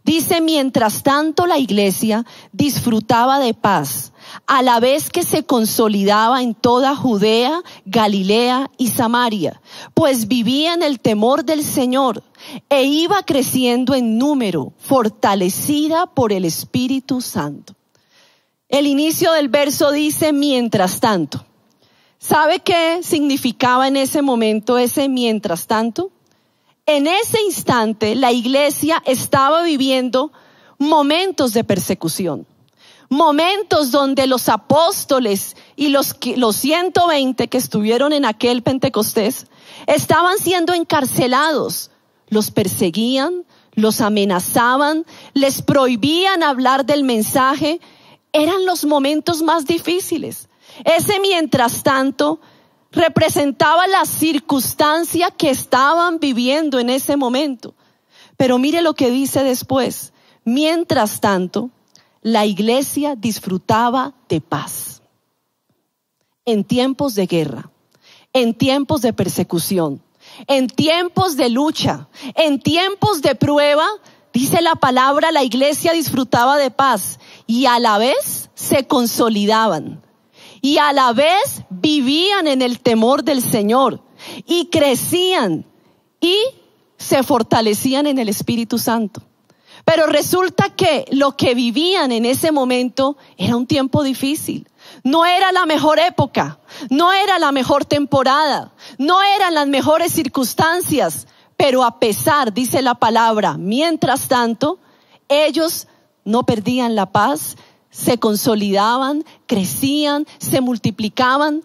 Dice, 0.05 0.41
mientras 0.41 1.03
tanto 1.03 1.49
la 1.49 1.59
iglesia 1.59 2.25
disfrutaba 2.53 3.41
de 3.41 3.55
paz, 3.55 4.13
a 4.47 4.63
la 4.63 4.79
vez 4.79 5.11
que 5.11 5.25
se 5.25 5.43
consolidaba 5.43 6.43
en 6.43 6.55
toda 6.55 6.95
Judea, 6.95 7.61
Galilea 7.85 8.71
y 8.79 8.87
Samaria, 8.87 9.61
pues 9.95 10.29
vivía 10.29 10.75
en 10.75 10.85
el 10.85 11.01
temor 11.01 11.45
del 11.45 11.65
Señor 11.65 12.23
e 12.69 12.85
iba 12.85 13.25
creciendo 13.25 13.97
en 13.97 14.17
número, 14.17 14.75
fortalecida 14.79 16.07
por 16.07 16.33
el 16.33 16.45
Espíritu 16.45 17.21
Santo. 17.21 17.75
El 18.73 18.87
inicio 18.87 19.33
del 19.33 19.51
verso 19.51 19.93
dice, 19.93 20.33
mientras 20.33 20.99
tanto. 20.99 21.45
¿Sabe 22.19 22.61
qué 22.61 23.01
significaba 23.03 23.87
en 23.87 23.99
ese 23.99 24.23
momento 24.23 24.79
ese 24.79 25.11
mientras 25.11 25.67
tanto? 25.67 26.11
En 26.87 27.07
ese 27.07 27.43
instante 27.43 28.15
la 28.15 28.33
iglesia 28.33 29.03
estaba 29.05 29.63
viviendo 29.63 30.33
momentos 30.79 31.53
de 31.53 31.65
persecución, 31.65 32.47
momentos 33.11 33.91
donde 33.91 34.27
los 34.27 34.49
apóstoles 34.49 35.55
y 35.77 35.89
los, 35.89 36.17
los 36.37 36.57
120 36.57 37.49
que 37.49 37.59
estuvieron 37.59 38.15
en 38.15 38.25
aquel 38.25 38.63
Pentecostés 38.63 39.49
estaban 39.87 40.39
siendo 40.39 40.73
encarcelados, 40.73 41.91
los 42.31 42.51
perseguían, 42.51 43.45
los 43.75 44.01
amenazaban, 44.01 45.05
les 45.35 45.63
prohibían 45.63 46.43
hablar 46.43 46.87
del 46.87 47.05
mensaje. 47.05 47.81
Eran 48.33 48.65
los 48.65 48.85
momentos 48.85 49.43
más 49.43 49.67
difíciles. 49.67 50.49
Ese 50.85 51.21
mientras 51.21 51.83
tanto 51.83 52.41
representaba 52.91 53.87
la 53.87 54.05
circunstancia 54.05 55.31
que 55.31 55.51
estaban 55.51 56.19
viviendo 56.19 56.79
en 56.79 56.91
ese 56.91 57.17
momento. 57.17 57.75
Pero 58.37 58.59
mire 58.59 58.83
lo 58.83 58.95
que 58.95 59.11
dice 59.11 59.45
después. 59.45 60.13
Mientras 60.45 61.21
tanto, 61.21 61.71
la 62.23 62.47
iglesia 62.47 63.17
disfrutaba 63.17 64.15
de 64.29 64.41
paz. 64.41 65.03
En 66.45 66.65
tiempos 66.65 67.15
de 67.15 67.27
guerra, 67.27 67.71
en 68.33 68.55
tiempos 68.55 69.03
de 69.03 69.13
persecución, 69.13 70.03
en 70.47 70.67
tiempos 70.69 71.37
de 71.37 71.49
lucha, 71.49 72.09
en 72.35 72.61
tiempos 72.61 73.23
de 73.23 73.35
prueba, 73.35 73.87
dice 74.33 74.61
la 74.63 74.75
palabra, 74.75 75.31
la 75.31 75.45
iglesia 75.45 75.93
disfrutaba 75.93 76.57
de 76.57 76.71
paz 76.71 77.19
y 77.53 77.67
a 77.67 77.79
la 77.79 77.99
vez 77.99 78.49
se 78.55 78.87
consolidaban 78.87 80.01
y 80.63 80.79
a 80.79 80.91
la 80.95 81.13
vez 81.13 81.65
vivían 81.69 82.47
en 82.47 82.63
el 82.63 82.81
temor 82.81 83.25
del 83.25 83.43
Señor 83.43 84.03
y 84.47 84.71
crecían 84.71 85.67
y 86.19 86.35
se 86.97 87.23
fortalecían 87.23 88.07
en 88.07 88.19
el 88.19 88.31
Espíritu 88.31 88.79
Santo. 88.79 89.21
Pero 89.85 90.07
resulta 90.07 90.71
que 90.71 91.05
lo 91.11 91.37
que 91.37 91.55
vivían 91.55 92.11
en 92.11 92.25
ese 92.25 92.53
momento 92.53 93.19
era 93.37 93.55
un 93.55 93.67
tiempo 93.67 94.03
difícil. 94.03 94.67
No 95.05 95.27
era 95.27 95.53
la 95.53 95.67
mejor 95.67 95.99
época, 95.99 96.59
no 96.89 97.13
era 97.13 97.39
la 97.39 97.53
mejor 97.53 97.85
temporada, 97.85 98.73
no 98.97 99.19
eran 99.23 99.53
las 99.53 99.69
mejores 99.69 100.11
circunstancias, 100.11 101.27
pero 101.59 101.85
a 101.85 102.01
pesar, 102.01 102.55
dice 102.55 102.81
la 102.81 102.95
palabra, 102.95 103.59
mientras 103.59 104.27
tanto, 104.27 104.79
ellos 105.29 105.87
no 106.25 106.45
perdían 106.45 106.95
la 106.95 107.07
paz, 107.07 107.57
se 107.91 108.19
consolidaban, 108.19 109.25
crecían, 109.47 110.27
se 110.39 110.61
multiplicaban. 110.61 111.63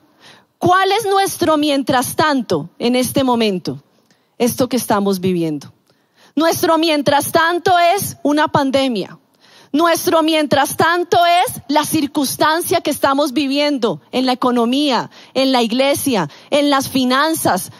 ¿Cuál 0.58 0.92
es 0.92 1.06
nuestro 1.06 1.58
mientras 1.58 2.16
tanto 2.16 2.70
en 2.80 2.96
este 2.96 3.24
momento? 3.24 3.82
Esto 4.38 4.68
que 4.70 4.78
estamos 4.78 5.20
viviendo. 5.20 5.72
Nuestro 6.36 6.78
mientras 6.78 7.32
tanto 7.32 7.72
es 7.96 8.18
una 8.24 8.48
pandemia. 8.48 9.18
Nuestro 9.72 10.24
mientras 10.24 10.78
tanto 10.78 11.18
es 11.26 11.62
la 11.68 11.84
circunstancia 11.84 12.82
que 12.82 12.90
estamos 12.90 13.34
viviendo 13.34 14.02
en 14.12 14.26
la 14.26 14.34
economía, 14.34 15.10
en 15.34 15.52
la 15.52 15.62
iglesia, 15.62 16.30
en 16.50 16.70
las 16.70 16.90
finanzas. 16.90 17.72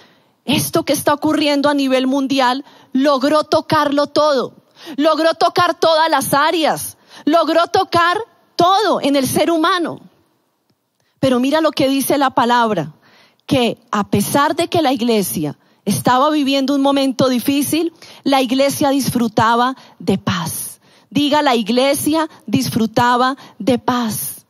Esto 0.46 0.84
que 0.84 0.94
está 0.94 1.14
ocurriendo 1.14 1.70
a 1.70 1.74
nivel 1.74 2.08
mundial 2.08 2.66
logró 2.94 3.44
tocarlo 3.44 4.08
todo. 4.08 4.54
Logró 4.96 5.34
tocar 5.34 5.80
todas 5.80 6.10
las 6.10 6.34
áreas. 6.34 6.98
Logró 7.26 7.68
tocar 7.68 8.18
todo 8.56 9.02
en 9.02 9.16
el 9.16 9.28
ser 9.28 9.52
humano. 9.52 10.00
Pero 11.20 11.40
mira 11.40 11.62
lo 11.62 11.72
que 11.72 11.90
dice 11.90 12.18
la 12.18 12.32
palabra, 12.32 12.94
que 13.46 13.78
a 13.92 14.10
pesar 14.10 14.56
de 14.56 14.68
que 14.68 14.82
la 14.82 14.94
iglesia 14.94 15.58
estaba 15.86 16.30
viviendo 16.30 16.76
un 16.76 16.82
momento 16.82 17.30
difícil, 17.30 17.94
la 18.24 18.42
iglesia 18.42 18.90
disfrutaba 18.90 19.76
de 20.00 20.18
paz. 20.18 20.80
Diga, 21.10 21.42
la 21.42 21.56
iglesia 21.56 22.30
disfrutaba 22.46 23.38
de 23.58 23.80
paz. 23.80 24.46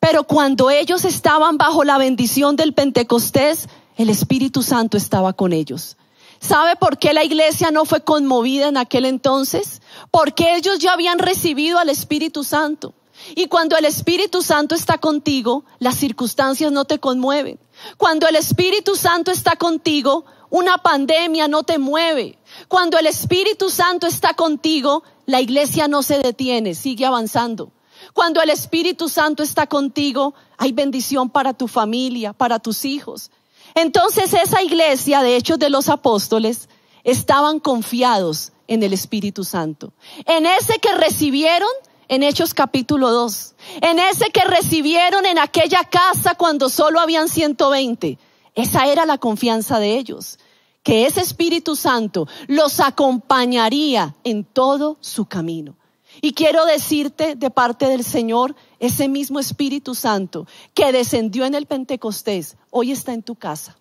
Pero 0.00 0.24
cuando 0.24 0.70
ellos 0.70 1.04
estaban 1.04 1.58
bajo 1.58 1.84
la 1.84 1.98
bendición 1.98 2.56
del 2.56 2.72
Pentecostés, 2.72 3.68
el 3.96 4.08
Espíritu 4.08 4.62
Santo 4.62 4.96
estaba 4.96 5.34
con 5.34 5.52
ellos. 5.52 5.98
¿Sabe 6.40 6.74
por 6.76 6.96
qué 6.96 7.12
la 7.12 7.22
iglesia 7.22 7.70
no 7.70 7.84
fue 7.84 8.00
conmovida 8.00 8.68
en 8.68 8.78
aquel 8.78 9.04
entonces? 9.04 9.79
Porque 10.10 10.56
ellos 10.56 10.78
ya 10.78 10.92
habían 10.92 11.18
recibido 11.18 11.78
al 11.78 11.88
Espíritu 11.88 12.44
Santo. 12.44 12.94
Y 13.34 13.46
cuando 13.46 13.76
el 13.76 13.84
Espíritu 13.84 14.42
Santo 14.42 14.74
está 14.74 14.98
contigo, 14.98 15.64
las 15.78 15.96
circunstancias 15.96 16.72
no 16.72 16.84
te 16.84 16.98
conmueven. 16.98 17.58
Cuando 17.96 18.26
el 18.26 18.36
Espíritu 18.36 18.96
Santo 18.96 19.30
está 19.30 19.56
contigo, 19.56 20.24
una 20.48 20.78
pandemia 20.78 21.46
no 21.48 21.62
te 21.62 21.78
mueve. 21.78 22.38
Cuando 22.68 22.98
el 22.98 23.06
Espíritu 23.06 23.70
Santo 23.70 24.06
está 24.06 24.34
contigo, 24.34 25.04
la 25.26 25.40
iglesia 25.40 25.86
no 25.86 26.02
se 26.02 26.18
detiene, 26.18 26.74
sigue 26.74 27.06
avanzando. 27.06 27.72
Cuando 28.14 28.42
el 28.42 28.50
Espíritu 28.50 29.08
Santo 29.08 29.42
está 29.42 29.66
contigo, 29.66 30.34
hay 30.56 30.72
bendición 30.72 31.30
para 31.30 31.52
tu 31.52 31.68
familia, 31.68 32.32
para 32.32 32.58
tus 32.58 32.84
hijos. 32.84 33.30
Entonces 33.74 34.34
esa 34.34 34.62
iglesia, 34.62 35.22
de 35.22 35.36
hecho 35.36 35.56
de 35.56 35.70
los 35.70 35.88
apóstoles, 35.88 36.68
estaban 37.04 37.60
confiados 37.60 38.52
en 38.70 38.84
el 38.84 38.92
Espíritu 38.92 39.42
Santo. 39.42 39.92
En 40.26 40.46
ese 40.46 40.78
que 40.78 40.94
recibieron 40.94 41.68
en 42.08 42.22
Hechos 42.22 42.54
capítulo 42.54 43.10
2. 43.10 43.54
En 43.82 43.98
ese 43.98 44.30
que 44.30 44.44
recibieron 44.44 45.26
en 45.26 45.38
aquella 45.38 45.82
casa 45.84 46.36
cuando 46.36 46.68
solo 46.68 47.00
habían 47.00 47.28
120. 47.28 48.16
Esa 48.54 48.86
era 48.86 49.06
la 49.06 49.18
confianza 49.18 49.80
de 49.80 49.96
ellos, 49.98 50.38
que 50.84 51.06
ese 51.06 51.20
Espíritu 51.20 51.74
Santo 51.74 52.28
los 52.46 52.78
acompañaría 52.78 54.14
en 54.22 54.44
todo 54.44 54.98
su 55.00 55.26
camino. 55.26 55.76
Y 56.20 56.32
quiero 56.32 56.64
decirte 56.64 57.34
de 57.34 57.50
parte 57.50 57.86
del 57.86 58.04
Señor, 58.04 58.54
ese 58.78 59.08
mismo 59.08 59.40
Espíritu 59.40 59.96
Santo 59.96 60.46
que 60.74 60.92
descendió 60.92 61.44
en 61.44 61.54
el 61.54 61.66
Pentecostés, 61.66 62.56
hoy 62.70 62.92
está 62.92 63.14
en 63.14 63.22
tu 63.24 63.34
casa, 63.34 63.76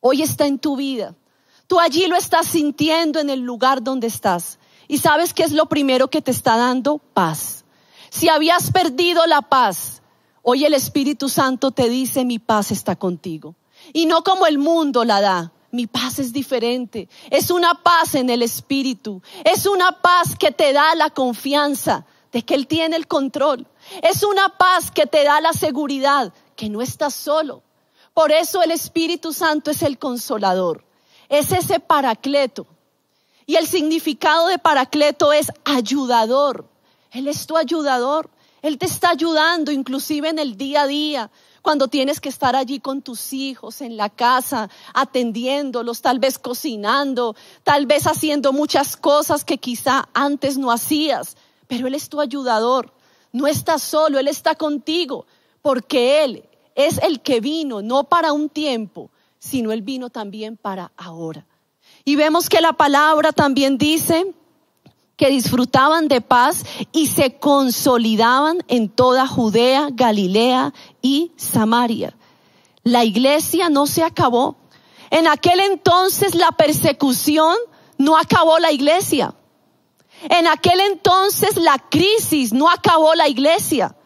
hoy 0.00 0.20
está 0.20 0.46
en 0.46 0.58
tu 0.58 0.76
vida. 0.76 1.14
Tú 1.68 1.78
allí 1.78 2.06
lo 2.06 2.16
estás 2.16 2.46
sintiendo 2.46 3.20
en 3.20 3.28
el 3.28 3.40
lugar 3.40 3.82
donde 3.82 4.06
estás. 4.06 4.58
¿Y 4.88 4.98
sabes 4.98 5.34
qué 5.34 5.42
es 5.42 5.52
lo 5.52 5.66
primero 5.66 6.08
que 6.08 6.22
te 6.22 6.30
está 6.30 6.56
dando? 6.56 6.96
Paz. 6.96 7.66
Si 8.08 8.30
habías 8.30 8.72
perdido 8.72 9.26
la 9.26 9.42
paz, 9.42 10.00
hoy 10.42 10.64
el 10.64 10.72
Espíritu 10.72 11.28
Santo 11.28 11.70
te 11.70 11.90
dice, 11.90 12.24
mi 12.24 12.38
paz 12.38 12.70
está 12.70 12.96
contigo. 12.96 13.54
Y 13.92 14.06
no 14.06 14.24
como 14.24 14.46
el 14.46 14.56
mundo 14.56 15.04
la 15.04 15.20
da. 15.20 15.52
Mi 15.70 15.86
paz 15.86 16.18
es 16.18 16.32
diferente. 16.32 17.10
Es 17.28 17.50
una 17.50 17.74
paz 17.82 18.14
en 18.14 18.30
el 18.30 18.42
Espíritu. 18.42 19.20
Es 19.44 19.66
una 19.66 19.92
paz 20.00 20.36
que 20.36 20.50
te 20.50 20.72
da 20.72 20.94
la 20.94 21.10
confianza 21.10 22.06
de 22.32 22.46
que 22.46 22.54
Él 22.54 22.66
tiene 22.66 22.96
el 22.96 23.06
control. 23.06 23.66
Es 24.02 24.22
una 24.22 24.48
paz 24.56 24.90
que 24.90 25.04
te 25.04 25.22
da 25.22 25.42
la 25.42 25.52
seguridad 25.52 26.32
que 26.56 26.70
no 26.70 26.80
estás 26.80 27.12
solo. 27.12 27.62
Por 28.14 28.32
eso 28.32 28.62
el 28.62 28.70
Espíritu 28.70 29.34
Santo 29.34 29.70
es 29.70 29.82
el 29.82 29.98
consolador. 29.98 30.87
Es 31.28 31.52
ese 31.52 31.80
paracleto 31.80 32.66
y 33.48 33.56
el 33.56 33.66
significado 33.66 34.48
de 34.48 34.58
Paracleto 34.58 35.32
es 35.32 35.50
ayudador. 35.64 36.68
Él 37.10 37.28
es 37.28 37.46
tu 37.46 37.56
ayudador. 37.56 38.28
Él 38.60 38.76
te 38.76 38.84
está 38.84 39.08
ayudando 39.08 39.72
inclusive 39.72 40.28
en 40.28 40.38
el 40.38 40.58
día 40.58 40.82
a 40.82 40.86
día, 40.86 41.30
cuando 41.62 41.88
tienes 41.88 42.20
que 42.20 42.28
estar 42.28 42.54
allí 42.54 42.78
con 42.78 43.00
tus 43.00 43.32
hijos 43.32 43.80
en 43.80 43.96
la 43.96 44.10
casa, 44.10 44.68
atendiéndolos, 44.92 46.02
tal 46.02 46.18
vez 46.18 46.38
cocinando, 46.38 47.36
tal 47.62 47.86
vez 47.86 48.06
haciendo 48.06 48.52
muchas 48.52 48.98
cosas 48.98 49.46
que 49.46 49.56
quizá 49.56 50.10
antes 50.12 50.58
no 50.58 50.70
hacías. 50.70 51.38
Pero 51.68 51.86
Él 51.86 51.94
es 51.94 52.10
tu 52.10 52.20
ayudador. 52.20 52.92
No 53.32 53.46
estás 53.46 53.80
solo, 53.82 54.18
Él 54.18 54.28
está 54.28 54.56
contigo, 54.56 55.24
porque 55.62 56.22
Él 56.22 56.44
es 56.74 56.98
el 56.98 57.22
que 57.22 57.40
vino, 57.40 57.80
no 57.80 58.04
para 58.04 58.34
un 58.34 58.50
tiempo, 58.50 59.10
sino 59.38 59.72
Él 59.72 59.82
vino 59.82 60.10
también 60.10 60.56
para 60.56 60.92
ahora. 60.96 61.46
Y 62.04 62.16
vemos 62.16 62.48
que 62.48 62.60
la 62.60 62.72
palabra 62.72 63.32
también 63.32 63.78
dice 63.78 64.34
que 65.16 65.28
disfrutaban 65.30 66.08
de 66.08 66.20
paz 66.20 66.64
y 66.92 67.08
se 67.08 67.38
consolidaban 67.38 68.58
en 68.68 68.88
toda 68.88 69.26
Judea, 69.26 69.88
Galilea 69.92 70.72
y 71.02 71.32
Samaria. 71.36 72.16
La 72.84 73.04
iglesia 73.04 73.68
no 73.68 73.86
se 73.86 74.04
acabó. 74.04 74.56
En 75.10 75.26
aquel 75.26 75.60
entonces 75.60 76.34
la 76.34 76.52
persecución 76.52 77.56
no 77.98 78.16
acabó 78.16 78.58
la 78.58 78.70
iglesia. 78.70 79.34
En 80.22 80.46
aquel 80.46 80.80
entonces 80.80 81.56
la 81.56 81.78
crisis 81.90 82.52
no 82.52 82.70
acabó 82.70 83.14
la 83.14 83.28
iglesia. 83.28 83.96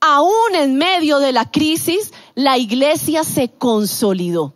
Aún 0.00 0.54
en 0.54 0.76
medio 0.76 1.18
de 1.18 1.32
la 1.32 1.50
crisis, 1.50 2.12
la 2.34 2.56
iglesia 2.56 3.24
se 3.24 3.48
consolidó. 3.48 4.54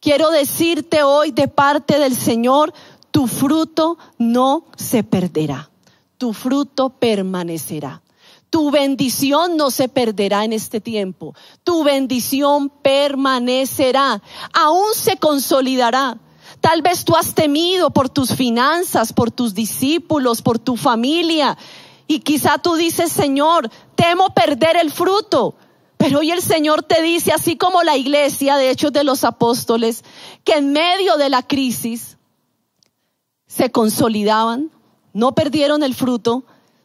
Quiero 0.00 0.30
decirte 0.30 1.02
hoy 1.02 1.30
de 1.30 1.46
parte 1.46 1.98
del 1.98 2.16
Señor, 2.16 2.72
tu 3.10 3.26
fruto 3.26 3.98
no 4.16 4.64
se 4.74 5.04
perderá, 5.04 5.70
tu 6.16 6.32
fruto 6.32 6.88
permanecerá. 6.88 8.02
Tu 8.48 8.70
bendición 8.70 9.56
no 9.56 9.70
se 9.70 9.88
perderá 9.88 10.44
en 10.44 10.52
este 10.52 10.80
tiempo. 10.80 11.36
Tu 11.62 11.84
bendición 11.84 12.68
permanecerá. 12.68 14.20
Aún 14.52 14.92
se 14.94 15.18
consolidará. 15.18 16.18
Tal 16.60 16.82
vez 16.82 17.04
tú 17.04 17.14
has 17.14 17.32
temido 17.34 17.90
por 17.90 18.08
tus 18.08 18.34
finanzas, 18.34 19.12
por 19.12 19.30
tus 19.30 19.54
discípulos, 19.54 20.42
por 20.42 20.58
tu 20.58 20.76
familia. 20.76 21.56
Y 22.08 22.20
quizá 22.20 22.58
tú 22.58 22.74
dices, 22.74 23.12
Señor, 23.12 23.70
temo 23.94 24.30
perder 24.30 24.76
el 24.76 24.90
fruto. 24.90 25.54
Pero 26.00 26.20
hoy 26.20 26.30
el 26.30 26.40
Señor 26.40 26.82
te 26.82 27.02
dice, 27.02 27.30
así 27.30 27.56
como 27.56 27.82
la 27.82 27.94
iglesia 27.94 28.56
de 28.56 28.70
Hechos 28.70 28.90
de 28.90 29.04
los 29.04 29.22
Apóstoles, 29.22 30.02
que 30.44 30.54
en 30.54 30.72
medio 30.72 31.18
de 31.18 31.28
la 31.28 31.42
crisis 31.42 32.16
se 33.46 33.70
consolidaban, 33.70 34.70
no 35.12 35.34
perdieron 35.34 35.82
el 35.82 35.94
fruto, 35.94 36.44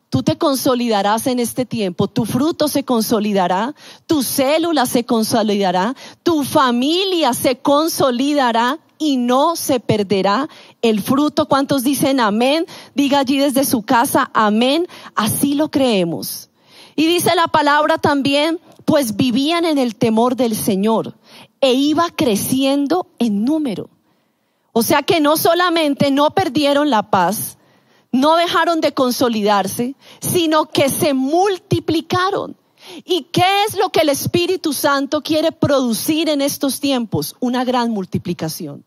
tú 0.10 0.22
te 0.22 0.38
consolidarás 0.38 1.28
en 1.28 1.40
este 1.40 1.66
tiempo, 1.66 2.10
tu 2.10 2.26
fruto 2.26 2.68
se 2.68 2.84
consolidará, 2.84 3.74
tu 4.06 4.22
célula 4.22 4.86
se 4.86 5.06
consolidará, 5.06 5.96
tu 6.22 6.44
familia 6.44 7.34
se 7.34 7.60
consolidará 7.60 8.80
y 8.98 9.16
no 9.16 9.56
se 9.56 9.80
perderá 9.80 10.50
el 10.82 11.02
fruto. 11.02 11.48
¿Cuántos 11.48 11.84
dicen 11.84 12.20
amén? 12.20 12.66
Diga 12.96 13.20
allí 13.20 13.38
desde 13.38 13.64
su 13.64 13.82
casa, 13.82 14.30
amén. 14.34 14.90
Así 15.16 15.54
lo 15.54 15.72
creemos. 15.72 16.50
Y 16.98 17.08
dice 17.08 17.34
la 17.34 17.48
palabra 17.48 17.98
también, 17.98 18.60
pues 18.86 19.16
vivían 19.16 19.66
en 19.66 19.78
el 19.78 19.96
temor 19.96 20.36
del 20.36 20.56
Señor 20.56 21.16
e 21.60 21.74
iba 21.74 22.10
creciendo 22.16 23.08
en 23.20 23.44
número. 23.44 23.90
O 24.72 24.84
sea 24.84 25.04
que 25.04 25.20
no 25.20 25.38
solamente 25.38 26.12
no 26.12 26.32
perdieron 26.32 26.90
la 26.90 27.10
paz, 27.10 27.58
no 28.12 28.36
dejaron 28.36 28.82
de 28.82 28.94
consolidarse, 28.94 29.96
sino 30.22 30.68
que 30.68 30.90
se 30.90 31.14
multiplicaron. 31.14 32.56
¿Y 33.04 33.24
qué 33.32 33.64
es 33.68 33.76
lo 33.76 33.90
que 33.90 34.02
el 34.02 34.10
Espíritu 34.10 34.74
Santo 34.74 35.22
quiere 35.22 35.52
producir 35.52 36.30
en 36.30 36.42
estos 36.42 36.80
tiempos? 36.80 37.36
Una 37.40 37.64
gran 37.64 37.92
multiplicación. 37.92 38.86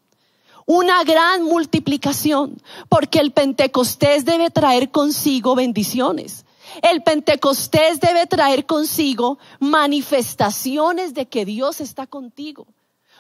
Una 0.67 1.03
gran 1.03 1.43
multiplicación, 1.43 2.61
porque 2.89 3.19
el 3.19 3.33
Pentecostés 3.33 4.25
debe 4.25 4.51
traer 4.51 4.91
consigo 4.91 5.55
bendiciones. 5.55 6.45
El 6.83 7.03
Pentecostés 7.03 8.01
debe 8.01 8.27
traer 8.27 8.67
consigo 8.67 9.39
manifestaciones 9.59 11.15
de 11.15 11.27
que 11.27 11.45
Dios 11.45 11.81
está 11.81 12.07
contigo. 12.07 12.67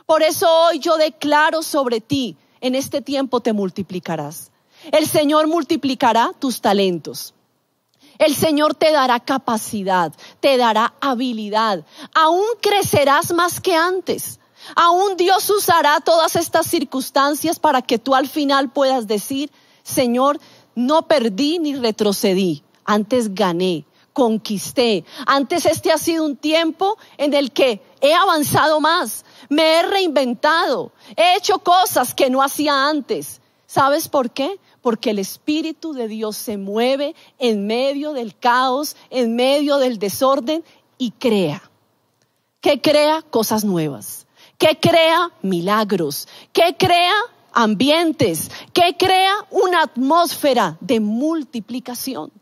Por 0.07 0.23
eso 0.23 0.49
hoy 0.51 0.79
yo 0.79 0.97
declaro 0.97 1.63
sobre 1.63 2.01
ti, 2.01 2.37
en 2.61 2.75
este 2.75 3.03
tiempo 3.03 3.41
te 3.41 3.53
multiplicarás. 3.53 4.51
El 4.93 5.07
Señor 5.07 5.49
multiplicará 5.49 6.33
tus 6.39 6.61
talentos. 6.61 7.35
El 8.19 8.35
Señor 8.35 8.75
te 8.75 8.91
dará 8.91 9.21
capacidad, 9.21 10.13
te 10.41 10.57
dará 10.57 10.95
habilidad. 11.01 11.85
Aún 12.15 12.47
crecerás 12.61 13.33
más 13.33 13.61
que 13.61 13.77
antes. 13.77 14.41
Aún 14.75 15.17
Dios 15.17 15.49
usará 15.51 16.01
todas 16.01 16.35
estas 16.37 16.67
circunstancias 16.67 17.61
para 17.61 17.81
que 17.81 17.99
tú 17.99 18.15
al 18.15 18.29
final 18.29 18.71
puedas 18.71 19.07
decir, 19.07 19.53
Señor, 19.85 20.41
no 20.75 21.07
perdí 21.07 21.59
ni 21.59 21.77
retrocedí, 21.77 22.63
antes 22.89 23.35
gané, 23.35 23.85
conquisté. 24.13 25.05
Antes 25.27 25.67
este 25.67 25.93
ha 25.93 25.99
sido 25.99 26.25
un 26.25 26.37
tiempo 26.37 26.97
en 27.19 27.35
el 27.35 27.53
que 27.53 27.83
he 28.01 28.15
avanzado 28.15 28.81
más, 28.81 29.25
me 29.49 29.79
he 29.79 29.83
reinventado, 29.83 30.91
he 31.15 31.37
hecho 31.37 31.59
cosas 31.59 32.15
que 32.15 32.31
no 32.31 32.43
hacía 32.43 32.89
antes. 32.89 33.41
¿Sabes 33.67 34.09
por 34.09 34.31
qué? 34.31 34.59
porque 34.81 35.11
el 35.11 35.19
Espíritu 35.19 35.93
de 35.93 36.09
Dios 36.09 36.37
se 36.37 36.57
mueve 36.57 37.15
en 37.39 37.67
medio 37.67 38.15
del 38.15 38.35
caos, 38.35 38.97
en 39.11 39.37
medio 39.37 39.77
del 39.77 39.99
desorden 39.99 40.65
y 40.97 41.11
crea. 41.11 41.71
Que 42.63 42.81
crea 42.81 43.21
cosas 43.21 43.65
nuevas, 43.65 44.27
que 44.57 44.79
crea 44.81 45.31
milagros, 45.43 46.27
que 46.55 46.75
crea 46.79 47.13
ambientes, 47.53 48.51
que 48.73 48.97
crea 48.97 49.35
una 49.51 49.83
atmósfera 49.83 50.79
de 50.81 51.01
multiplicación. 51.01 52.33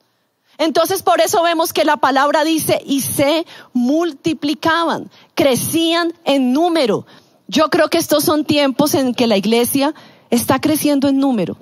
Entonces 0.59 1.03
por 1.03 1.21
eso 1.21 1.43
vemos 1.43 1.73
que 1.73 1.85
la 1.85 1.97
palabra 1.97 2.45
dice 2.45 2.83
y 2.87 3.01
se 3.01 3.47
multiplicaban, 3.73 5.11
crecían 5.35 6.13
en 6.25 6.53
número. 6.53 7.07
Yo 7.49 7.69
creo 7.71 7.89
que 7.89 7.99
estos 7.99 8.25
son 8.25 8.45
tiempos 8.45 8.95
en 8.95 9.15
que 9.15 9.27
la 9.27 9.37
iglesia 9.37 9.95
está 10.31 10.61
creciendo 10.61 11.09
en 11.09 11.19
número. 11.19 11.57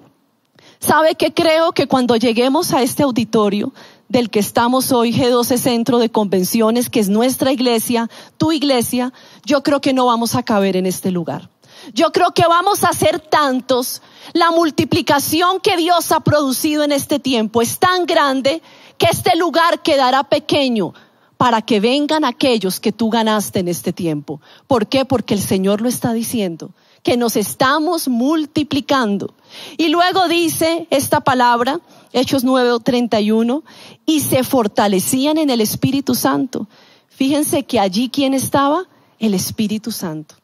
¿Sabe 0.80 1.14
qué 1.14 1.32
creo? 1.32 1.72
Que 1.72 1.86
cuando 1.86 2.16
lleguemos 2.16 2.72
a 2.72 2.82
este 2.82 3.02
auditorio 3.02 3.72
del 4.08 4.30
que 4.30 4.38
estamos 4.38 4.92
hoy, 4.92 5.12
G12 5.12 5.56
Centro 5.56 5.98
de 5.98 6.10
Convenciones, 6.10 6.90
que 6.90 7.00
es 7.00 7.08
nuestra 7.08 7.52
iglesia, 7.52 8.10
tu 8.36 8.52
iglesia, 8.52 9.12
yo 9.44 9.62
creo 9.62 9.80
que 9.80 9.94
no 9.94 10.06
vamos 10.06 10.34
a 10.34 10.42
caber 10.42 10.76
en 10.76 10.86
este 10.86 11.10
lugar. 11.10 11.48
Yo 11.92 12.12
creo 12.12 12.32
que 12.32 12.46
vamos 12.46 12.84
a 12.84 12.92
ser 12.92 13.18
tantos. 13.18 14.02
La 14.32 14.50
multiplicación 14.50 15.60
que 15.60 15.76
Dios 15.76 16.12
ha 16.12 16.20
producido 16.20 16.82
en 16.82 16.92
este 16.92 17.18
tiempo 17.18 17.60
es 17.60 17.78
tan 17.78 18.06
grande 18.06 18.62
que 18.98 19.06
este 19.10 19.36
lugar 19.36 19.82
quedará 19.82 20.24
pequeño 20.24 20.94
para 21.36 21.62
que 21.62 21.80
vengan 21.80 22.24
aquellos 22.24 22.80
que 22.80 22.92
tú 22.92 23.10
ganaste 23.10 23.60
en 23.60 23.68
este 23.68 23.92
tiempo. 23.92 24.40
¿Por 24.66 24.86
qué? 24.86 25.04
Porque 25.04 25.34
el 25.34 25.40
Señor 25.40 25.80
lo 25.80 25.88
está 25.88 26.12
diciendo 26.12 26.70
que 27.04 27.16
nos 27.18 27.36
estamos 27.36 28.08
multiplicando. 28.08 29.34
Y 29.76 29.88
luego 29.88 30.26
dice 30.26 30.88
esta 30.90 31.20
palabra, 31.20 31.80
Hechos 32.12 32.44
9:31, 32.44 33.62
y 34.06 34.20
se 34.20 34.42
fortalecían 34.42 35.36
en 35.36 35.50
el 35.50 35.60
Espíritu 35.60 36.14
Santo. 36.14 36.66
Fíjense 37.08 37.64
que 37.64 37.78
allí 37.78 38.08
quién 38.08 38.32
estaba? 38.32 38.88
El 39.18 39.34
Espíritu 39.34 39.92
Santo. 39.92 40.34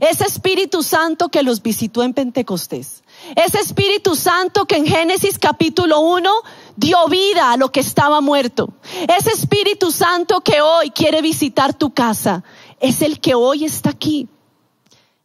Ese 0.00 0.24
Espíritu 0.24 0.82
Santo 0.82 1.28
que 1.28 1.42
los 1.42 1.62
visitó 1.62 2.02
en 2.02 2.12
Pentecostés. 2.12 3.02
Ese 3.34 3.58
Espíritu 3.58 4.16
Santo 4.16 4.66
que 4.66 4.76
en 4.76 4.86
Génesis 4.86 5.38
capítulo 5.38 6.00
1 6.00 6.30
dio 6.78 7.08
vida 7.08 7.52
a 7.52 7.56
lo 7.56 7.70
que 7.70 7.80
estaba 7.80 8.20
muerto. 8.20 8.72
Ese 9.18 9.30
Espíritu 9.30 9.90
Santo 9.90 10.40
que 10.40 10.60
hoy 10.60 10.90
quiere 10.90 11.20
visitar 11.20 11.74
tu 11.74 11.90
casa. 11.90 12.44
Es 12.80 13.02
el 13.02 13.20
que 13.20 13.34
hoy 13.34 13.64
está 13.64 13.90
aquí 13.90 14.28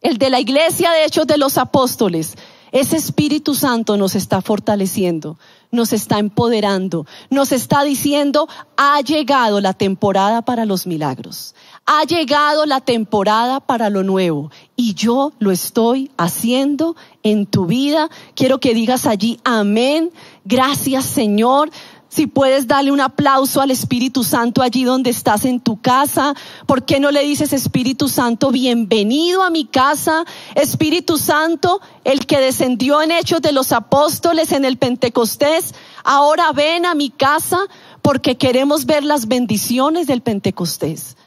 el 0.04 0.18
de 0.18 0.30
la 0.30 0.40
iglesia 0.40 0.92
de 0.92 1.06
Hechos 1.06 1.26
de 1.26 1.38
los 1.38 1.58
Apóstoles, 1.58 2.36
ese 2.72 2.98
Espíritu 2.98 3.56
Santo 3.56 3.98
nos 3.98 4.16
está 4.16 4.42
fortaleciendo, 4.42 5.40
nos 5.74 5.92
está 5.92 6.20
empoderando, 6.20 7.08
nos 7.32 7.52
está 7.52 7.84
diciendo, 7.84 8.48
ha 8.78 9.02
llegado 9.02 9.60
la 9.60 9.74
temporada 9.74 10.44
para 10.44 10.66
los 10.66 10.86
milagros, 10.86 11.56
ha 11.88 12.04
llegado 12.04 12.68
la 12.68 12.80
temporada 12.80 13.60
para 13.60 13.90
lo 13.90 14.04
nuevo. 14.04 14.52
Y 14.76 14.94
yo 14.94 15.34
lo 15.40 15.52
estoy 15.52 16.12
haciendo 16.16 16.96
en 17.24 17.48
tu 17.48 17.66
vida. 17.66 18.10
Quiero 18.36 18.60
que 18.60 18.76
digas 18.76 19.08
allí, 19.08 19.40
amén, 19.44 20.12
gracias 20.46 21.06
Señor, 21.06 21.72
si 22.14 22.28
puedes 22.28 22.68
darle 22.68 22.92
un 22.92 23.02
aplauso 23.02 23.60
al 23.60 23.72
Espíritu 23.72 24.24
Santo 24.24 24.62
allí 24.62 24.84
donde 24.84 25.10
estás 25.10 25.46
en 25.46 25.60
tu 25.60 25.82
casa, 25.82 26.36
¿por 26.68 26.86
qué 26.86 27.00
no 27.00 27.10
le 27.10 27.24
dices 27.24 27.54
Espíritu 27.54 28.08
Santo, 28.08 28.52
bienvenido 28.52 29.42
a 29.42 29.50
mi 29.50 29.66
casa? 29.66 30.24
Espíritu 30.54 31.18
Santo, 31.18 31.82
el 32.04 32.28
que 32.28 32.40
descendió 32.40 33.02
en 33.02 33.12
hechos 33.12 33.42
de 33.42 33.52
los 33.52 33.72
apóstoles 33.72 34.52
en 34.52 34.64
el 34.64 34.78
Pentecostés, 34.78 35.74
ahora 36.04 36.52
ven 36.52 36.86
a 36.86 36.94
mi 36.94 37.10
casa 37.10 37.60
porque 38.04 38.38
queremos 38.38 38.86
ver 38.86 39.04
las 39.04 39.28
bendiciones 39.28 40.06
del 40.06 40.22
Pentecostés. 40.22 41.18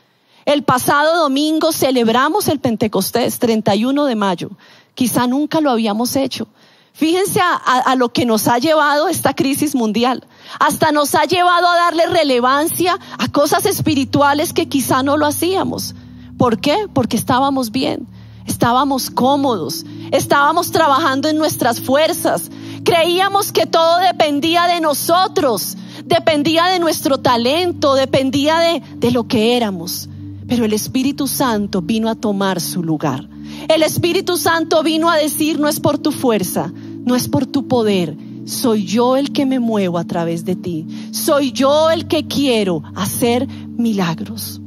El 0.44 0.62
pasado 0.62 1.16
domingo 1.16 1.72
celebramos 1.72 2.46
el 2.46 2.61
Pentecostés, 2.61 3.40
31 3.40 4.05
de 4.05 4.14
mayo. 4.14 4.51
Quizá 4.94 5.27
nunca 5.27 5.61
lo 5.61 5.70
habíamos 5.70 6.14
hecho. 6.14 6.46
Fíjense 6.92 7.40
a, 7.40 7.57
a, 7.57 7.94
lo 7.96 8.11
que 8.11 8.25
nos 8.25 8.46
ha 8.49 8.59
llevado 8.59 9.09
esta 9.09 9.35
crisis 9.35 9.75
mundial. 9.75 10.25
Hasta 10.58 10.92
nos 10.92 11.14
ha 11.14 11.24
llevado 11.24 11.68
a 11.68 11.76
darle 11.76 12.06
relevancia 12.06 12.98
a 13.18 13.28
cosas 13.28 13.66
espirituales 13.66 14.52
que 14.52 14.68
quizá 14.68 15.02
no 15.02 15.16
lo 15.16 15.26
hacíamos. 15.26 15.94
¿Por 16.38 16.60
qué? 16.60 16.86
Porque 16.92 17.16
estábamos 17.16 17.70
bien, 17.70 18.06
estábamos 18.46 19.10
cómodos, 19.10 19.84
estábamos 20.12 20.70
trabajando 20.70 21.28
en 21.28 21.38
nuestras 21.38 21.80
fuerzas. 21.80 22.50
Creíamos 22.84 23.52
que 23.52 23.66
todo 23.66 23.98
dependía 23.98 24.66
de 24.66 24.80
nosotros, 24.80 25.76
dependía 26.04 26.66
de 26.66 26.78
nuestro 26.78 27.18
talento, 27.18 27.94
dependía 27.94 28.58
de, 28.58 28.82
de 28.96 29.10
lo 29.10 29.26
que 29.26 29.56
éramos. 29.56 30.08
Pero 30.46 30.64
el 30.64 30.72
Espíritu 30.72 31.26
Santo 31.26 31.82
vino 31.82 32.08
a 32.08 32.14
tomar 32.14 32.60
su 32.60 32.82
lugar. 32.82 33.28
El 33.68 33.82
Espíritu 33.82 34.36
Santo 34.36 34.82
vino 34.82 35.10
a 35.10 35.16
decir, 35.16 35.58
no 35.58 35.68
es 35.68 35.80
por 35.80 35.98
tu 35.98 36.12
fuerza, 36.12 36.72
no 37.04 37.16
es 37.16 37.28
por 37.28 37.46
tu 37.46 37.66
poder, 37.66 38.16
soy 38.46 38.85
yo 38.85 39.16
el 39.16 39.32
que 39.32 39.44
me 39.44 39.59
muevo 39.59 39.98
a 39.98 40.04
través 40.04 40.44
de 40.44 40.54
ti. 40.56 40.87
Soy 41.11 41.52
yo 41.52 41.90
el 41.90 42.06
que 42.06 42.26
quiero 42.26 42.82
hacer 42.94 43.46
milagros. 43.76 44.61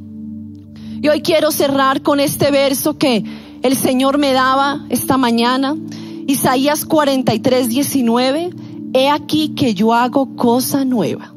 Y 1.02 1.08
hoy 1.08 1.22
quiero 1.22 1.50
cerrar 1.50 2.02
con 2.02 2.20
este 2.20 2.50
verso 2.50 2.98
que 2.98 3.24
el 3.62 3.74
Señor 3.74 4.18
me 4.18 4.32
daba 4.32 4.84
esta 4.90 5.16
mañana. 5.16 5.74
Isaías 6.26 6.84
43, 6.84 7.70
19. 7.70 8.50
He 8.92 9.08
aquí 9.08 9.54
que 9.54 9.72
yo 9.72 9.94
hago 9.94 10.36
cosa 10.36 10.84
nueva. 10.84 11.34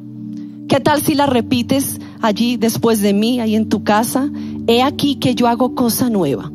¿Qué 0.68 0.80
tal 0.80 1.00
si 1.00 1.14
la 1.14 1.26
repites 1.26 1.98
allí 2.20 2.56
después 2.56 3.00
de 3.00 3.14
mí, 3.14 3.40
ahí 3.40 3.54
en 3.54 3.68
tu 3.68 3.84
casa, 3.84 4.30
he 4.66 4.82
aquí 4.82 5.16
que 5.16 5.34
yo 5.34 5.46
hago 5.46 5.74
cosa 5.74 6.10
nueva. 6.10 6.50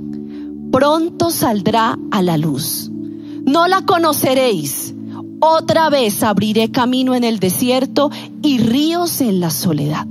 Pronto 0.71 1.31
saldrá 1.31 1.97
a 2.11 2.21
la 2.21 2.37
luz. 2.37 2.91
No 3.45 3.67
la 3.67 3.81
conoceréis. 3.81 4.93
Otra 5.41 5.89
vez 5.89 6.21
abriré 6.23 6.69
camino 6.69 7.15
en 7.15 7.23
el 7.23 7.39
desierto 7.39 8.11
y 8.41 8.57
ríos 8.57 9.21
en 9.21 9.39
la 9.39 9.51
soledad. 9.51 10.05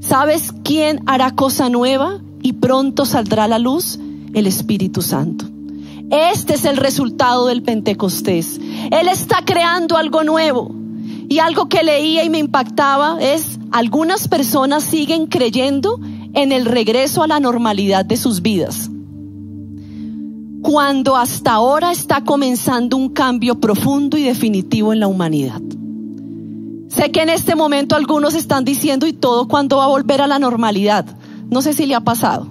¿Sabes 0.00 0.52
quién 0.64 1.02
hará 1.06 1.32
cosa 1.32 1.68
nueva 1.68 2.20
y 2.42 2.54
pronto 2.54 3.04
saldrá 3.04 3.46
la 3.46 3.58
luz? 3.58 3.98
El 4.32 4.46
Espíritu 4.46 5.02
Santo. 5.02 5.44
Este 6.10 6.54
es 6.54 6.64
el 6.64 6.78
resultado 6.78 7.46
del 7.46 7.62
Pentecostés. 7.62 8.58
Él 8.90 9.08
está 9.08 9.44
creando 9.44 9.96
algo 9.96 10.24
nuevo. 10.24 10.74
Y 11.28 11.38
algo 11.38 11.68
que 11.68 11.82
leía 11.82 12.24
y 12.24 12.30
me 12.30 12.38
impactaba 12.38 13.18
es, 13.20 13.58
algunas 13.70 14.28
personas 14.28 14.82
siguen 14.82 15.26
creyendo 15.26 15.98
en 16.34 16.52
el 16.52 16.64
regreso 16.66 17.22
a 17.22 17.26
la 17.26 17.40
normalidad 17.40 18.04
de 18.04 18.16
sus 18.16 18.42
vidas. 18.42 18.90
Cuando 20.62 21.16
hasta 21.16 21.52
ahora 21.52 21.90
está 21.90 22.24
comenzando 22.24 22.96
un 22.96 23.08
cambio 23.08 23.60
profundo 23.60 24.16
y 24.16 24.22
definitivo 24.22 24.92
en 24.92 25.00
la 25.00 25.08
humanidad. 25.08 25.60
Sé 26.88 27.10
que 27.10 27.22
en 27.22 27.30
este 27.30 27.56
momento 27.56 27.96
algunos 27.96 28.34
están 28.34 28.64
diciendo, 28.64 29.06
¿y 29.06 29.12
todo 29.12 29.48
cuándo 29.48 29.78
va 29.78 29.84
a 29.84 29.88
volver 29.88 30.22
a 30.22 30.26
la 30.26 30.38
normalidad? 30.38 31.04
No 31.50 31.62
sé 31.62 31.72
si 31.72 31.86
le 31.86 31.94
ha 31.94 32.00
pasado. 32.00 32.46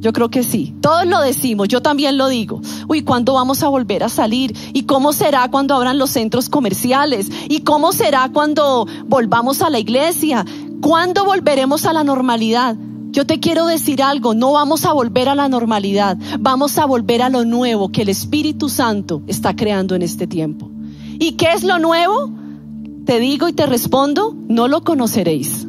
Yo 0.00 0.12
creo 0.12 0.30
que 0.30 0.42
sí. 0.42 0.74
Todos 0.80 1.06
lo 1.06 1.20
decimos, 1.20 1.68
yo 1.68 1.82
también 1.82 2.18
lo 2.18 2.28
digo. 2.28 2.60
Uy, 2.88 3.02
¿cuándo 3.02 3.34
vamos 3.34 3.62
a 3.62 3.68
volver 3.68 4.04
a 4.04 4.08
salir? 4.08 4.56
¿Y 4.72 4.82
cómo 4.82 5.12
será 5.12 5.48
cuando 5.50 5.74
abran 5.74 5.98
los 5.98 6.10
centros 6.10 6.48
comerciales? 6.48 7.28
¿Y 7.48 7.60
cómo 7.60 7.92
será 7.92 8.30
cuando 8.32 8.86
volvamos 9.06 9.62
a 9.62 9.70
la 9.70 9.78
iglesia? 9.78 10.44
¿Cuándo 10.80 11.24
volveremos 11.24 11.84
a 11.84 11.92
la 11.92 12.04
normalidad? 12.04 12.76
Yo 13.18 13.26
te 13.26 13.40
quiero 13.40 13.66
decir 13.66 14.00
algo, 14.00 14.32
no 14.32 14.52
vamos 14.52 14.84
a 14.84 14.92
volver 14.92 15.28
a 15.28 15.34
la 15.34 15.48
normalidad, 15.48 16.16
vamos 16.38 16.78
a 16.78 16.86
volver 16.86 17.20
a 17.20 17.28
lo 17.28 17.44
nuevo 17.44 17.88
que 17.88 18.02
el 18.02 18.10
Espíritu 18.10 18.68
Santo 18.68 19.22
está 19.26 19.56
creando 19.56 19.96
en 19.96 20.02
este 20.02 20.28
tiempo. 20.28 20.70
¿Y 21.18 21.32
qué 21.32 21.48
es 21.52 21.64
lo 21.64 21.80
nuevo? 21.80 22.30
Te 23.06 23.18
digo 23.18 23.48
y 23.48 23.52
te 23.52 23.66
respondo, 23.66 24.36
no 24.46 24.68
lo 24.68 24.84
conoceréis. 24.84 25.66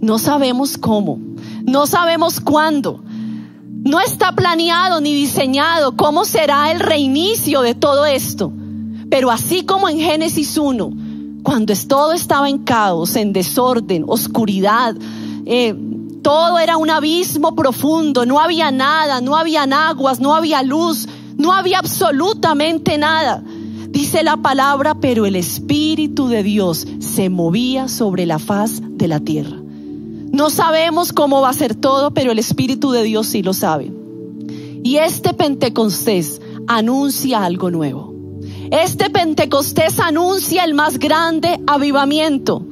No 0.00 0.18
sabemos 0.18 0.78
cómo, 0.78 1.18
no 1.66 1.86
sabemos 1.86 2.40
cuándo, 2.40 3.04
no 3.04 4.00
está 4.00 4.32
planeado 4.32 5.02
ni 5.02 5.12
diseñado 5.12 5.98
cómo 5.98 6.24
será 6.24 6.72
el 6.72 6.80
reinicio 6.80 7.60
de 7.60 7.74
todo 7.74 8.06
esto. 8.06 8.54
Pero 9.10 9.30
así 9.30 9.66
como 9.66 9.90
en 9.90 9.98
Génesis 9.98 10.56
1, 10.56 10.90
cuando 11.42 11.74
todo 11.86 12.14
estaba 12.14 12.48
en 12.48 12.56
caos, 12.56 13.16
en 13.16 13.34
desorden, 13.34 14.06
oscuridad, 14.08 14.96
eh, 15.44 15.74
todo 16.26 16.58
era 16.58 16.76
un 16.76 16.90
abismo 16.90 17.54
profundo, 17.54 18.26
no 18.26 18.40
había 18.40 18.72
nada, 18.72 19.20
no 19.20 19.36
habían 19.36 19.72
aguas, 19.72 20.18
no 20.18 20.34
había 20.34 20.60
luz, 20.64 21.06
no 21.36 21.52
había 21.52 21.78
absolutamente 21.78 22.98
nada. 22.98 23.44
Dice 23.90 24.24
la 24.24 24.36
palabra, 24.36 24.96
pero 24.96 25.24
el 25.24 25.36
Espíritu 25.36 26.26
de 26.26 26.42
Dios 26.42 26.84
se 26.98 27.30
movía 27.30 27.86
sobre 27.86 28.26
la 28.26 28.40
faz 28.40 28.80
de 28.82 29.06
la 29.06 29.20
tierra. 29.20 29.56
No 30.32 30.50
sabemos 30.50 31.12
cómo 31.12 31.42
va 31.42 31.50
a 31.50 31.52
ser 31.52 31.76
todo, 31.76 32.12
pero 32.12 32.32
el 32.32 32.40
Espíritu 32.40 32.90
de 32.90 33.04
Dios 33.04 33.28
sí 33.28 33.44
lo 33.44 33.54
sabe. 33.54 33.92
Y 34.82 34.96
este 34.96 35.32
Pentecostés 35.32 36.40
anuncia 36.66 37.44
algo 37.44 37.70
nuevo. 37.70 38.12
Este 38.72 39.10
Pentecostés 39.10 40.00
anuncia 40.00 40.64
el 40.64 40.74
más 40.74 40.98
grande 40.98 41.60
avivamiento. 41.68 42.66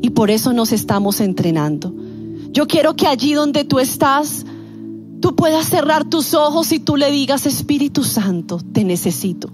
Y 0.00 0.08
por 0.08 0.30
eso 0.30 0.54
nos 0.54 0.72
estamos 0.72 1.20
entrenando. 1.20 1.92
Yo 2.54 2.68
quiero 2.68 2.94
que 2.94 3.08
allí 3.08 3.32
donde 3.32 3.64
tú 3.64 3.80
estás, 3.80 4.46
tú 5.20 5.34
puedas 5.34 5.66
cerrar 5.66 6.04
tus 6.04 6.34
ojos 6.34 6.70
y 6.70 6.78
tú 6.78 6.96
le 6.96 7.10
digas, 7.10 7.46
Espíritu 7.46 8.04
Santo, 8.04 8.60
te 8.72 8.84
necesito. 8.84 9.50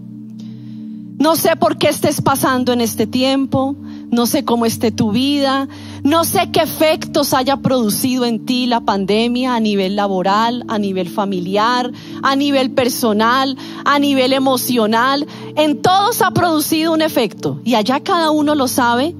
No 1.18 1.34
sé 1.34 1.56
por 1.56 1.78
qué 1.78 1.88
estés 1.88 2.20
pasando 2.20 2.74
en 2.74 2.82
este 2.82 3.06
tiempo, 3.06 3.74
no 4.10 4.26
sé 4.26 4.44
cómo 4.44 4.66
esté 4.66 4.90
tu 4.90 5.12
vida, 5.12 5.66
no 6.02 6.24
sé 6.24 6.50
qué 6.52 6.60
efectos 6.60 7.32
haya 7.32 7.56
producido 7.56 8.26
en 8.26 8.44
ti 8.44 8.66
la 8.66 8.80
pandemia 8.82 9.54
a 9.54 9.60
nivel 9.60 9.96
laboral, 9.96 10.66
a 10.68 10.78
nivel 10.78 11.08
familiar, 11.08 11.90
a 12.22 12.36
nivel 12.36 12.70
personal, 12.72 13.56
a 13.86 13.98
nivel 13.98 14.34
emocional. 14.34 15.26
En 15.56 15.80
todos 15.80 16.20
ha 16.20 16.32
producido 16.32 16.92
un 16.92 17.00
efecto 17.00 17.62
y 17.64 17.76
allá 17.76 18.00
cada 18.00 18.30
uno 18.30 18.54
lo 18.54 18.68
sabe 18.68 19.14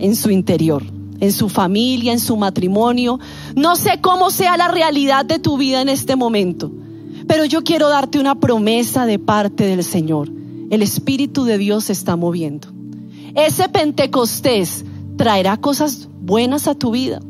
en 0.00 0.16
su 0.16 0.30
interior, 0.30 0.82
en 1.22 1.30
su 1.30 1.48
familia, 1.48 2.12
en 2.12 2.18
su 2.18 2.36
matrimonio. 2.36 3.20
No 3.54 3.76
sé 3.76 4.00
cómo 4.00 4.30
sea 4.32 4.56
la 4.56 4.66
realidad 4.66 5.24
de 5.24 5.38
tu 5.38 5.56
vida 5.56 5.80
en 5.80 5.88
este 5.88 6.16
momento, 6.16 6.72
pero 7.28 7.44
yo 7.44 7.62
quiero 7.62 7.88
darte 7.88 8.18
una 8.18 8.34
promesa 8.40 9.06
de 9.06 9.20
parte 9.20 9.64
del 9.64 9.84
Señor. 9.84 10.28
El 10.70 10.82
Espíritu 10.82 11.44
de 11.44 11.58
Dios 11.58 11.84
se 11.84 11.92
está 11.92 12.16
moviendo. 12.16 12.66
Ese 13.36 13.68
Pentecostés 13.68 14.84
traerá 15.16 15.56
cosas 15.58 16.08
buenas 16.20 16.66
a 16.66 16.74
tu 16.74 16.90
vida. 16.90 17.20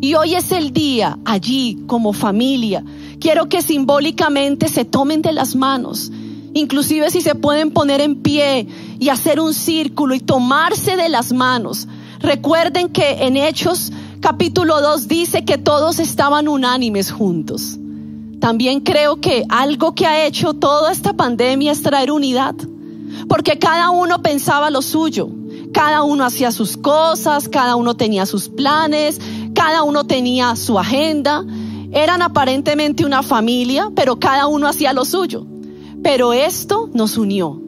Y 0.00 0.14
hoy 0.14 0.36
es 0.36 0.52
el 0.52 0.72
día, 0.72 1.18
allí 1.24 1.82
como 1.88 2.12
familia, 2.12 2.84
quiero 3.18 3.48
que 3.48 3.60
simbólicamente 3.60 4.68
se 4.68 4.84
tomen 4.84 5.20
de 5.20 5.32
las 5.32 5.56
manos, 5.56 6.12
inclusive 6.54 7.10
si 7.10 7.22
se 7.22 7.34
pueden 7.34 7.72
poner 7.72 8.00
en 8.00 8.22
pie 8.22 8.68
y 9.00 9.08
hacer 9.08 9.40
un 9.40 9.52
círculo 9.52 10.14
y 10.14 10.20
tomarse 10.20 10.96
de 10.96 11.08
las 11.08 11.32
manos. 11.32 11.88
Recuerden 12.20 12.88
que 12.88 13.24
en 13.24 13.36
Hechos 13.36 13.92
capítulo 14.20 14.80
2 14.80 15.08
dice 15.08 15.44
que 15.44 15.58
todos 15.58 15.98
estaban 15.98 16.48
unánimes 16.48 17.10
juntos. 17.10 17.78
También 18.40 18.80
creo 18.80 19.20
que 19.20 19.44
algo 19.48 19.94
que 19.94 20.06
ha 20.06 20.26
hecho 20.26 20.54
toda 20.54 20.92
esta 20.92 21.12
pandemia 21.12 21.72
es 21.72 21.82
traer 21.82 22.10
unidad 22.10 22.54
porque 23.28 23.58
cada 23.58 23.90
uno 23.90 24.22
pensaba 24.22 24.70
lo 24.70 24.82
suyo, 24.82 25.28
cada 25.72 26.02
uno 26.02 26.24
hacía 26.24 26.52
sus 26.52 26.76
cosas, 26.76 27.48
cada 27.48 27.76
uno 27.76 27.96
tenía 27.96 28.26
sus 28.26 28.48
planes, 28.48 29.20
cada 29.54 29.82
uno 29.82 30.04
tenía 30.04 30.56
su 30.56 30.78
agenda. 30.78 31.44
Eran 31.92 32.22
aparentemente 32.22 33.04
una 33.04 33.22
familia, 33.22 33.90
pero 33.94 34.18
cada 34.18 34.46
uno 34.46 34.68
hacía 34.68 34.92
lo 34.92 35.04
suyo. 35.04 35.46
Pero 36.02 36.32
esto 36.32 36.88
nos 36.94 37.18
unió, 37.18 37.60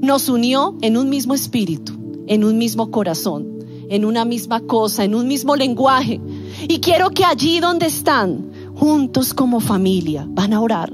nos 0.00 0.28
unió 0.28 0.76
en 0.80 0.96
un 0.96 1.08
mismo 1.08 1.34
espíritu, 1.34 1.92
en 2.26 2.44
un 2.44 2.58
mismo 2.58 2.90
corazón, 2.90 3.49
en 3.90 4.04
una 4.04 4.24
misma 4.24 4.60
cosa, 4.60 5.04
en 5.04 5.14
un 5.14 5.26
mismo 5.26 5.56
lenguaje. 5.56 6.20
Y 6.68 6.78
quiero 6.78 7.10
que 7.10 7.24
allí 7.24 7.58
donde 7.58 7.86
están, 7.86 8.50
juntos 8.76 9.34
como 9.34 9.60
familia, 9.60 10.24
van 10.28 10.54
a 10.54 10.60
orar 10.60 10.92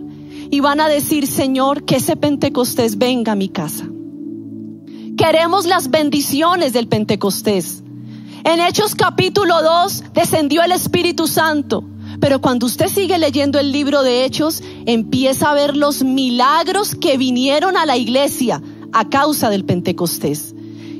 y 0.50 0.60
van 0.60 0.80
a 0.80 0.88
decir, 0.88 1.26
Señor, 1.26 1.84
que 1.84 1.96
ese 1.96 2.16
Pentecostés 2.16 2.96
venga 2.96 3.32
a 3.32 3.36
mi 3.36 3.50
casa. 3.50 3.86
Queremos 5.18 5.66
las 5.66 5.90
bendiciones 5.90 6.72
del 6.72 6.88
Pentecostés. 6.88 7.82
En 8.44 8.60
Hechos 8.60 8.94
capítulo 8.94 9.62
2 9.62 10.04
descendió 10.14 10.62
el 10.62 10.72
Espíritu 10.72 11.26
Santo. 11.26 11.84
Pero 12.18 12.40
cuando 12.40 12.64
usted 12.64 12.88
sigue 12.88 13.18
leyendo 13.18 13.58
el 13.58 13.72
libro 13.72 14.02
de 14.02 14.24
Hechos, 14.24 14.62
empieza 14.86 15.50
a 15.50 15.54
ver 15.54 15.76
los 15.76 16.02
milagros 16.02 16.94
que 16.94 17.18
vinieron 17.18 17.76
a 17.76 17.84
la 17.84 17.98
iglesia 17.98 18.62
a 18.92 19.08
causa 19.10 19.50
del 19.50 19.66
Pentecostés. 19.66 20.54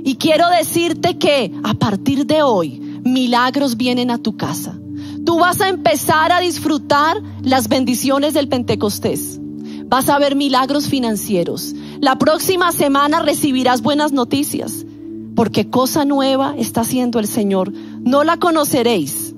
Y 0.07 0.19
quiero 0.19 0.49
decirte 0.51 1.19
que 1.19 1.53
a 1.64 1.75
partir 1.75 2.27
de 2.27 2.40
hoy, 2.40 2.79
milagros 3.03 3.77
vienen 3.77 4.12
a 4.12 4.19
tu 4.19 4.37
casa. 4.37 4.79
Tú 5.25 5.40
vas 5.40 5.61
a 5.61 5.69
empezar 5.69 6.31
a 6.31 6.38
disfrutar 6.38 7.21
las 7.42 7.66
bendiciones 7.66 8.33
del 8.33 8.47
Pentecostés. 8.47 9.40
Vas 9.87 10.09
a 10.09 10.21
ver 10.21 10.37
milagros 10.37 10.87
financieros. 10.87 11.75
La 12.01 12.19
próxima 12.19 12.71
semana 12.71 13.19
recibirás 13.19 13.83
buenas 13.83 14.12
noticias, 14.12 14.87
porque 15.35 15.71
cosa 15.71 16.05
nueva 16.05 16.55
está 16.57 16.83
haciendo 16.83 17.19
el 17.19 17.27
Señor. 17.27 17.73
No 17.73 18.23
la 18.23 18.37
conoceréis, 18.37 19.35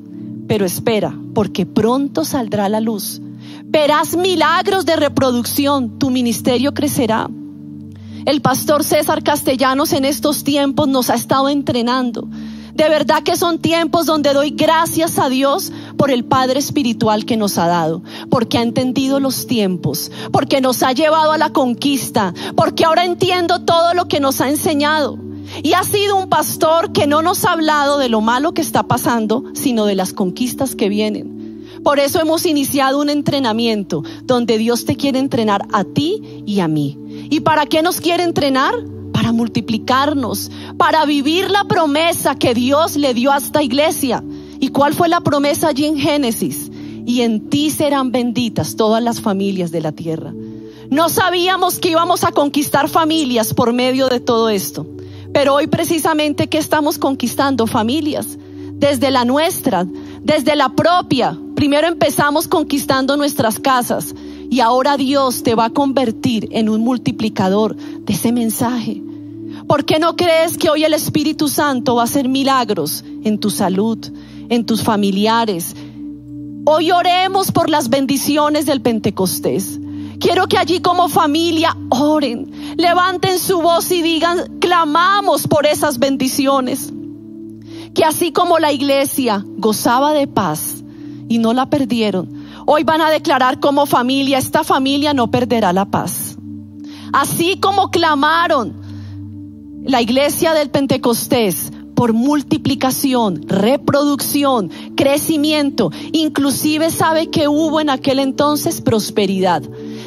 pero 0.48 0.66
espera, 0.66 1.18
porque 1.34 1.64
pronto 1.64 2.26
saldrá 2.26 2.68
la 2.68 2.82
luz. 2.82 3.22
Verás 3.64 4.18
milagros 4.18 4.84
de 4.84 4.96
reproducción, 4.96 5.98
tu 5.98 6.10
ministerio 6.10 6.74
crecerá. 6.74 7.30
El 8.28 8.42
pastor 8.42 8.84
César 8.84 9.22
Castellanos 9.22 9.94
en 9.94 10.04
estos 10.04 10.44
tiempos 10.44 10.86
nos 10.86 11.08
ha 11.08 11.14
estado 11.14 11.48
entrenando 11.48 12.28
de 12.74 12.90
verdad 12.90 13.22
que 13.22 13.36
son 13.36 13.58
tiempos 13.58 14.04
donde 14.04 14.34
doy 14.34 14.50
gracias 14.50 15.18
a 15.18 15.30
Dios 15.30 15.72
por 15.96 16.10
el 16.10 16.26
Padre 16.26 16.58
Espiritual 16.58 17.24
que 17.24 17.38
nos 17.38 17.56
ha 17.56 17.66
dado, 17.66 18.02
porque 18.28 18.58
ha 18.58 18.62
entendido 18.62 19.18
los 19.18 19.46
tiempos, 19.46 20.12
porque 20.30 20.60
nos 20.60 20.82
ha 20.82 20.92
llevado 20.92 21.32
a 21.32 21.38
la 21.38 21.54
conquista, 21.54 22.34
porque 22.54 22.84
ahora 22.84 23.06
entiendo 23.06 23.62
todo 23.62 23.94
lo 23.94 24.08
que 24.08 24.20
nos 24.20 24.42
ha 24.42 24.48
enseñado. 24.50 25.18
Y 25.62 25.72
ha 25.72 25.82
sido 25.82 26.14
un 26.14 26.28
pastor 26.28 26.92
que 26.92 27.06
no 27.06 27.22
nos 27.22 27.46
ha 27.46 27.52
hablado 27.52 27.98
de 27.98 28.10
lo 28.10 28.20
malo 28.20 28.52
que 28.52 28.60
está 28.60 28.82
pasando, 28.84 29.42
sino 29.54 29.86
de 29.86 29.94
las 29.94 30.12
conquistas 30.12 30.76
que 30.76 30.90
vienen. 30.90 31.38
Por 31.82 31.98
eso 31.98 32.20
hemos 32.20 32.46
iniciado 32.46 33.00
un 33.00 33.10
entrenamiento 33.10 34.04
donde 34.22 34.58
Dios 34.58 34.84
te 34.84 34.96
quiere 34.96 35.18
entrenar 35.18 35.66
a 35.72 35.84
ti 35.84 36.44
y 36.46 36.60
a 36.60 36.68
mí. 36.68 36.96
¿Y 37.30 37.40
para 37.40 37.66
qué 37.66 37.82
nos 37.82 38.00
quiere 38.00 38.22
entrenar? 38.22 38.74
para 39.18 39.32
multiplicarnos, 39.32 40.48
para 40.76 41.04
vivir 41.04 41.50
la 41.50 41.64
promesa 41.64 42.36
que 42.36 42.54
Dios 42.54 42.94
le 42.94 43.14
dio 43.14 43.32
a 43.32 43.38
esta 43.38 43.64
iglesia. 43.64 44.22
¿Y 44.60 44.68
cuál 44.68 44.94
fue 44.94 45.08
la 45.08 45.22
promesa 45.22 45.66
allí 45.66 45.86
en 45.86 45.98
Génesis? 45.98 46.70
Y 47.04 47.22
en 47.22 47.50
ti 47.50 47.70
serán 47.72 48.12
benditas 48.12 48.76
todas 48.76 49.02
las 49.02 49.20
familias 49.20 49.72
de 49.72 49.80
la 49.80 49.90
tierra. 49.90 50.32
No 50.88 51.08
sabíamos 51.08 51.80
que 51.80 51.90
íbamos 51.90 52.22
a 52.22 52.30
conquistar 52.30 52.88
familias 52.88 53.54
por 53.54 53.72
medio 53.72 54.08
de 54.08 54.20
todo 54.20 54.50
esto. 54.50 54.86
Pero 55.32 55.54
hoy 55.54 55.66
precisamente 55.66 56.46
que 56.46 56.58
estamos 56.58 56.96
conquistando 56.96 57.66
familias, 57.66 58.38
desde 58.74 59.10
la 59.10 59.24
nuestra, 59.24 59.84
desde 60.22 60.54
la 60.54 60.68
propia. 60.68 61.36
Primero 61.56 61.88
empezamos 61.88 62.46
conquistando 62.46 63.16
nuestras 63.16 63.58
casas 63.58 64.14
y 64.50 64.60
ahora 64.60 64.96
Dios 64.96 65.42
te 65.42 65.54
va 65.54 65.66
a 65.66 65.70
convertir 65.70 66.48
en 66.52 66.68
un 66.68 66.80
multiplicador 66.80 67.76
de 67.76 68.12
ese 68.12 68.32
mensaje. 68.32 69.02
¿Por 69.66 69.84
qué 69.84 69.98
no 69.98 70.16
crees 70.16 70.56
que 70.56 70.70
hoy 70.70 70.84
el 70.84 70.94
Espíritu 70.94 71.48
Santo 71.48 71.96
va 71.96 72.02
a 72.02 72.04
hacer 72.04 72.28
milagros 72.28 73.04
en 73.24 73.38
tu 73.38 73.50
salud, 73.50 73.98
en 74.48 74.64
tus 74.64 74.82
familiares? 74.82 75.74
Hoy 76.64 76.90
oremos 76.90 77.52
por 77.52 77.68
las 77.68 77.88
bendiciones 77.88 78.66
del 78.66 78.80
Pentecostés. 78.80 79.78
Quiero 80.20 80.48
que 80.48 80.58
allí 80.58 80.80
como 80.80 81.08
familia 81.08 81.76
oren, 81.90 82.50
levanten 82.76 83.38
su 83.38 83.60
voz 83.60 83.90
y 83.92 84.02
digan, 84.02 84.58
clamamos 84.58 85.46
por 85.46 85.66
esas 85.66 85.98
bendiciones. 85.98 86.92
Que 87.94 88.04
así 88.04 88.32
como 88.32 88.58
la 88.58 88.72
iglesia 88.72 89.44
gozaba 89.56 90.12
de 90.12 90.26
paz 90.26 90.82
y 91.28 91.38
no 91.38 91.52
la 91.52 91.70
perdieron, 91.70 92.37
hoy 92.70 92.84
van 92.84 93.00
a 93.00 93.08
declarar 93.08 93.60
como 93.60 93.86
familia, 93.86 94.36
esta 94.36 94.62
familia 94.62 95.14
no 95.14 95.30
perderá 95.30 95.72
la 95.72 95.86
paz. 95.86 96.36
Así 97.14 97.56
como 97.56 97.90
clamaron 97.90 98.74
la 99.84 100.02
iglesia 100.02 100.52
del 100.52 100.68
Pentecostés 100.68 101.72
por 101.94 102.12
multiplicación, 102.12 103.40
reproducción, 103.48 104.70
crecimiento, 104.94 105.90
inclusive 106.12 106.90
sabe 106.90 107.30
que 107.30 107.48
hubo 107.48 107.80
en 107.80 107.88
aquel 107.88 108.18
entonces 108.18 108.82
prosperidad. 108.82 109.62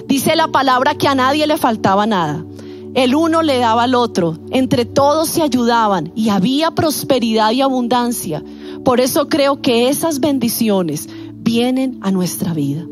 Dice 0.06 0.36
la 0.36 0.50
palabra 0.50 0.94
que 0.94 1.08
a 1.08 1.16
nadie 1.16 1.48
le 1.48 1.58
faltaba 1.58 2.06
nada. 2.06 2.46
El 2.94 3.16
uno 3.16 3.42
le 3.42 3.58
daba 3.58 3.84
al 3.84 3.96
otro, 3.96 4.38
entre 4.52 4.86
todos 4.86 5.30
se 5.30 5.42
ayudaban 5.42 6.12
y 6.16 6.30
había 6.30 6.70
prosperidad 6.70 7.52
y 7.54 7.62
abundancia. 7.62 8.44
Por 8.84 9.00
eso 9.00 9.30
creo 9.30 9.62
que 9.62 9.90
esas 9.90 10.20
bendiciones 10.20 11.08
vienen 11.52 11.98
a 12.00 12.12
nuestra 12.12 12.54
vida. 12.54 12.86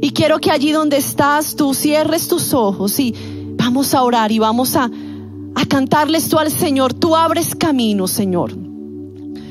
Y 0.00 0.12
quiero 0.12 0.38
que 0.38 0.50
allí 0.50 0.72
donde 0.72 0.96
estás 0.96 1.56
tú 1.56 1.74
cierres 1.74 2.26
tus 2.26 2.54
ojos 2.54 2.98
y 2.98 3.14
vamos 3.58 3.92
a 3.92 4.02
orar 4.02 4.32
y 4.32 4.38
vamos 4.38 4.76
a, 4.76 4.90
a 5.54 5.66
cantarles 5.66 6.26
tú 6.30 6.38
al 6.38 6.50
Señor. 6.50 6.94
Tú 6.94 7.14
abres 7.14 7.54
camino, 7.54 8.08
Señor. 8.08 8.56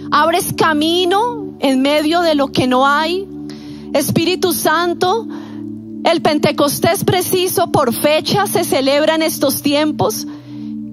Abres 0.10 0.54
camino 0.58 1.56
en 1.60 1.84
medio 1.84 2.22
de 2.22 2.34
lo 2.34 2.48
que 2.48 2.66
no 2.66 2.88
hay. 2.88 3.28
Espíritu 3.94 4.54
Santo, 4.54 5.28
el 6.04 6.24
Pentecostés 6.24 7.04
preciso 7.04 7.72
por 7.72 7.94
fecha 7.94 8.48
se 8.48 8.64
celebra 8.64 9.14
en 9.14 9.22
estos 9.22 9.62
tiempos 9.62 10.26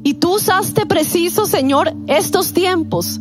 y 0.05 0.15
tú 0.15 0.35
usaste 0.35 0.85
preciso, 0.85 1.47
Señor, 1.47 1.95
estos 2.09 2.53
tiempos. 2.53 3.19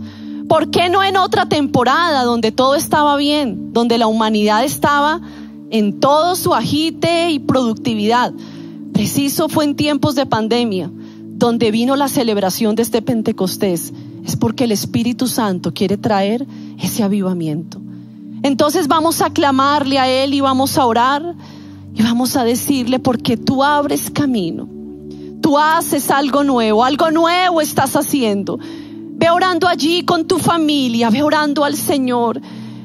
¿Por 0.47 0.71
qué 0.71 0.89
no 0.89 1.03
en 1.03 1.17
otra 1.17 1.49
temporada 1.49 2.23
donde 2.23 2.51
todo 2.51 2.75
estaba 2.75 3.17
bien, 3.17 3.73
donde 3.73 3.97
la 3.97 4.07
humanidad 4.07 4.63
estaba 4.63 5.21
en 5.69 5.99
todo 5.99 6.35
su 6.35 6.53
agite 6.53 7.31
y 7.31 7.39
productividad? 7.39 8.33
Preciso 8.93 9.49
fue 9.49 9.65
en 9.65 9.75
tiempos 9.75 10.15
de 10.15 10.25
pandemia, 10.25 10.89
donde 10.91 11.69
vino 11.71 11.95
la 11.95 12.07
celebración 12.07 12.75
de 12.75 12.83
este 12.83 13.01
Pentecostés. 13.01 13.93
Es 14.25 14.35
porque 14.37 14.63
el 14.63 14.71
Espíritu 14.71 15.27
Santo 15.27 15.73
quiere 15.73 15.97
traer 15.97 16.47
ese 16.79 17.03
avivamiento. 17.03 17.79
Entonces 18.43 18.87
vamos 18.87 19.21
a 19.21 19.31
clamarle 19.31 19.99
a 19.99 20.07
Él 20.07 20.33
y 20.33 20.41
vamos 20.41 20.77
a 20.77 20.85
orar 20.85 21.35
y 21.93 22.03
vamos 22.03 22.37
a 22.37 22.43
decirle, 22.43 22.99
porque 22.99 23.35
tú 23.37 23.63
abres 23.63 24.09
camino, 24.09 24.69
tú 25.41 25.57
haces 25.57 26.09
algo 26.11 26.43
nuevo, 26.43 26.83
algo 26.83 27.11
nuevo 27.11 27.59
estás 27.59 27.95
haciendo. 27.95 28.59
Ve 29.17 29.29
orando 29.29 29.67
allí 29.67 30.03
con 30.03 30.27
tu 30.27 30.37
familia, 30.37 31.09
ve 31.09 31.23
orando 31.23 31.63
al 31.63 31.75
Señor, 31.75 32.39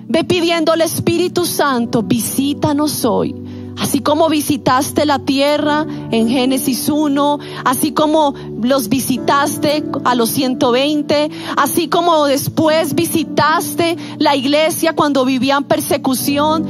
ve 0.09 0.25
pidiendo 0.25 0.73
al 0.73 0.81
Espíritu 0.81 1.45
Santo, 1.45 2.03
visítanos 2.03 3.05
hoy. 3.05 3.35
Así 3.79 4.01
como 4.01 4.29
visitaste 4.29 5.07
la 5.07 5.19
tierra 5.19 5.87
en 6.11 6.29
Génesis 6.29 6.89
1, 6.89 7.39
así 7.65 7.93
como 7.93 8.35
los 8.63 8.89
visitaste 8.89 9.85
a 10.05 10.15
los 10.15 10.31
120, 10.31 11.31
así 11.57 11.89
como 11.89 12.27
después 12.27 12.95
visitaste 12.95 13.97
la 14.19 14.35
iglesia 14.35 14.95
cuando 14.95 15.25
vivían 15.25 15.65
persecución 15.65 16.67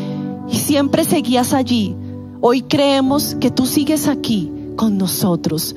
y 0.48 0.56
siempre 0.56 1.04
seguías 1.04 1.52
allí 1.52 1.96
Hoy 2.44 2.62
creemos 2.62 3.36
que 3.36 3.52
tú 3.52 3.66
sigues 3.66 4.08
aquí 4.08 4.50
con 4.74 4.98
nosotros, 4.98 5.76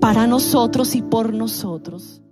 para 0.00 0.28
nosotros 0.28 0.94
y 0.94 1.02
por 1.02 1.34
nosotros. 1.34 2.22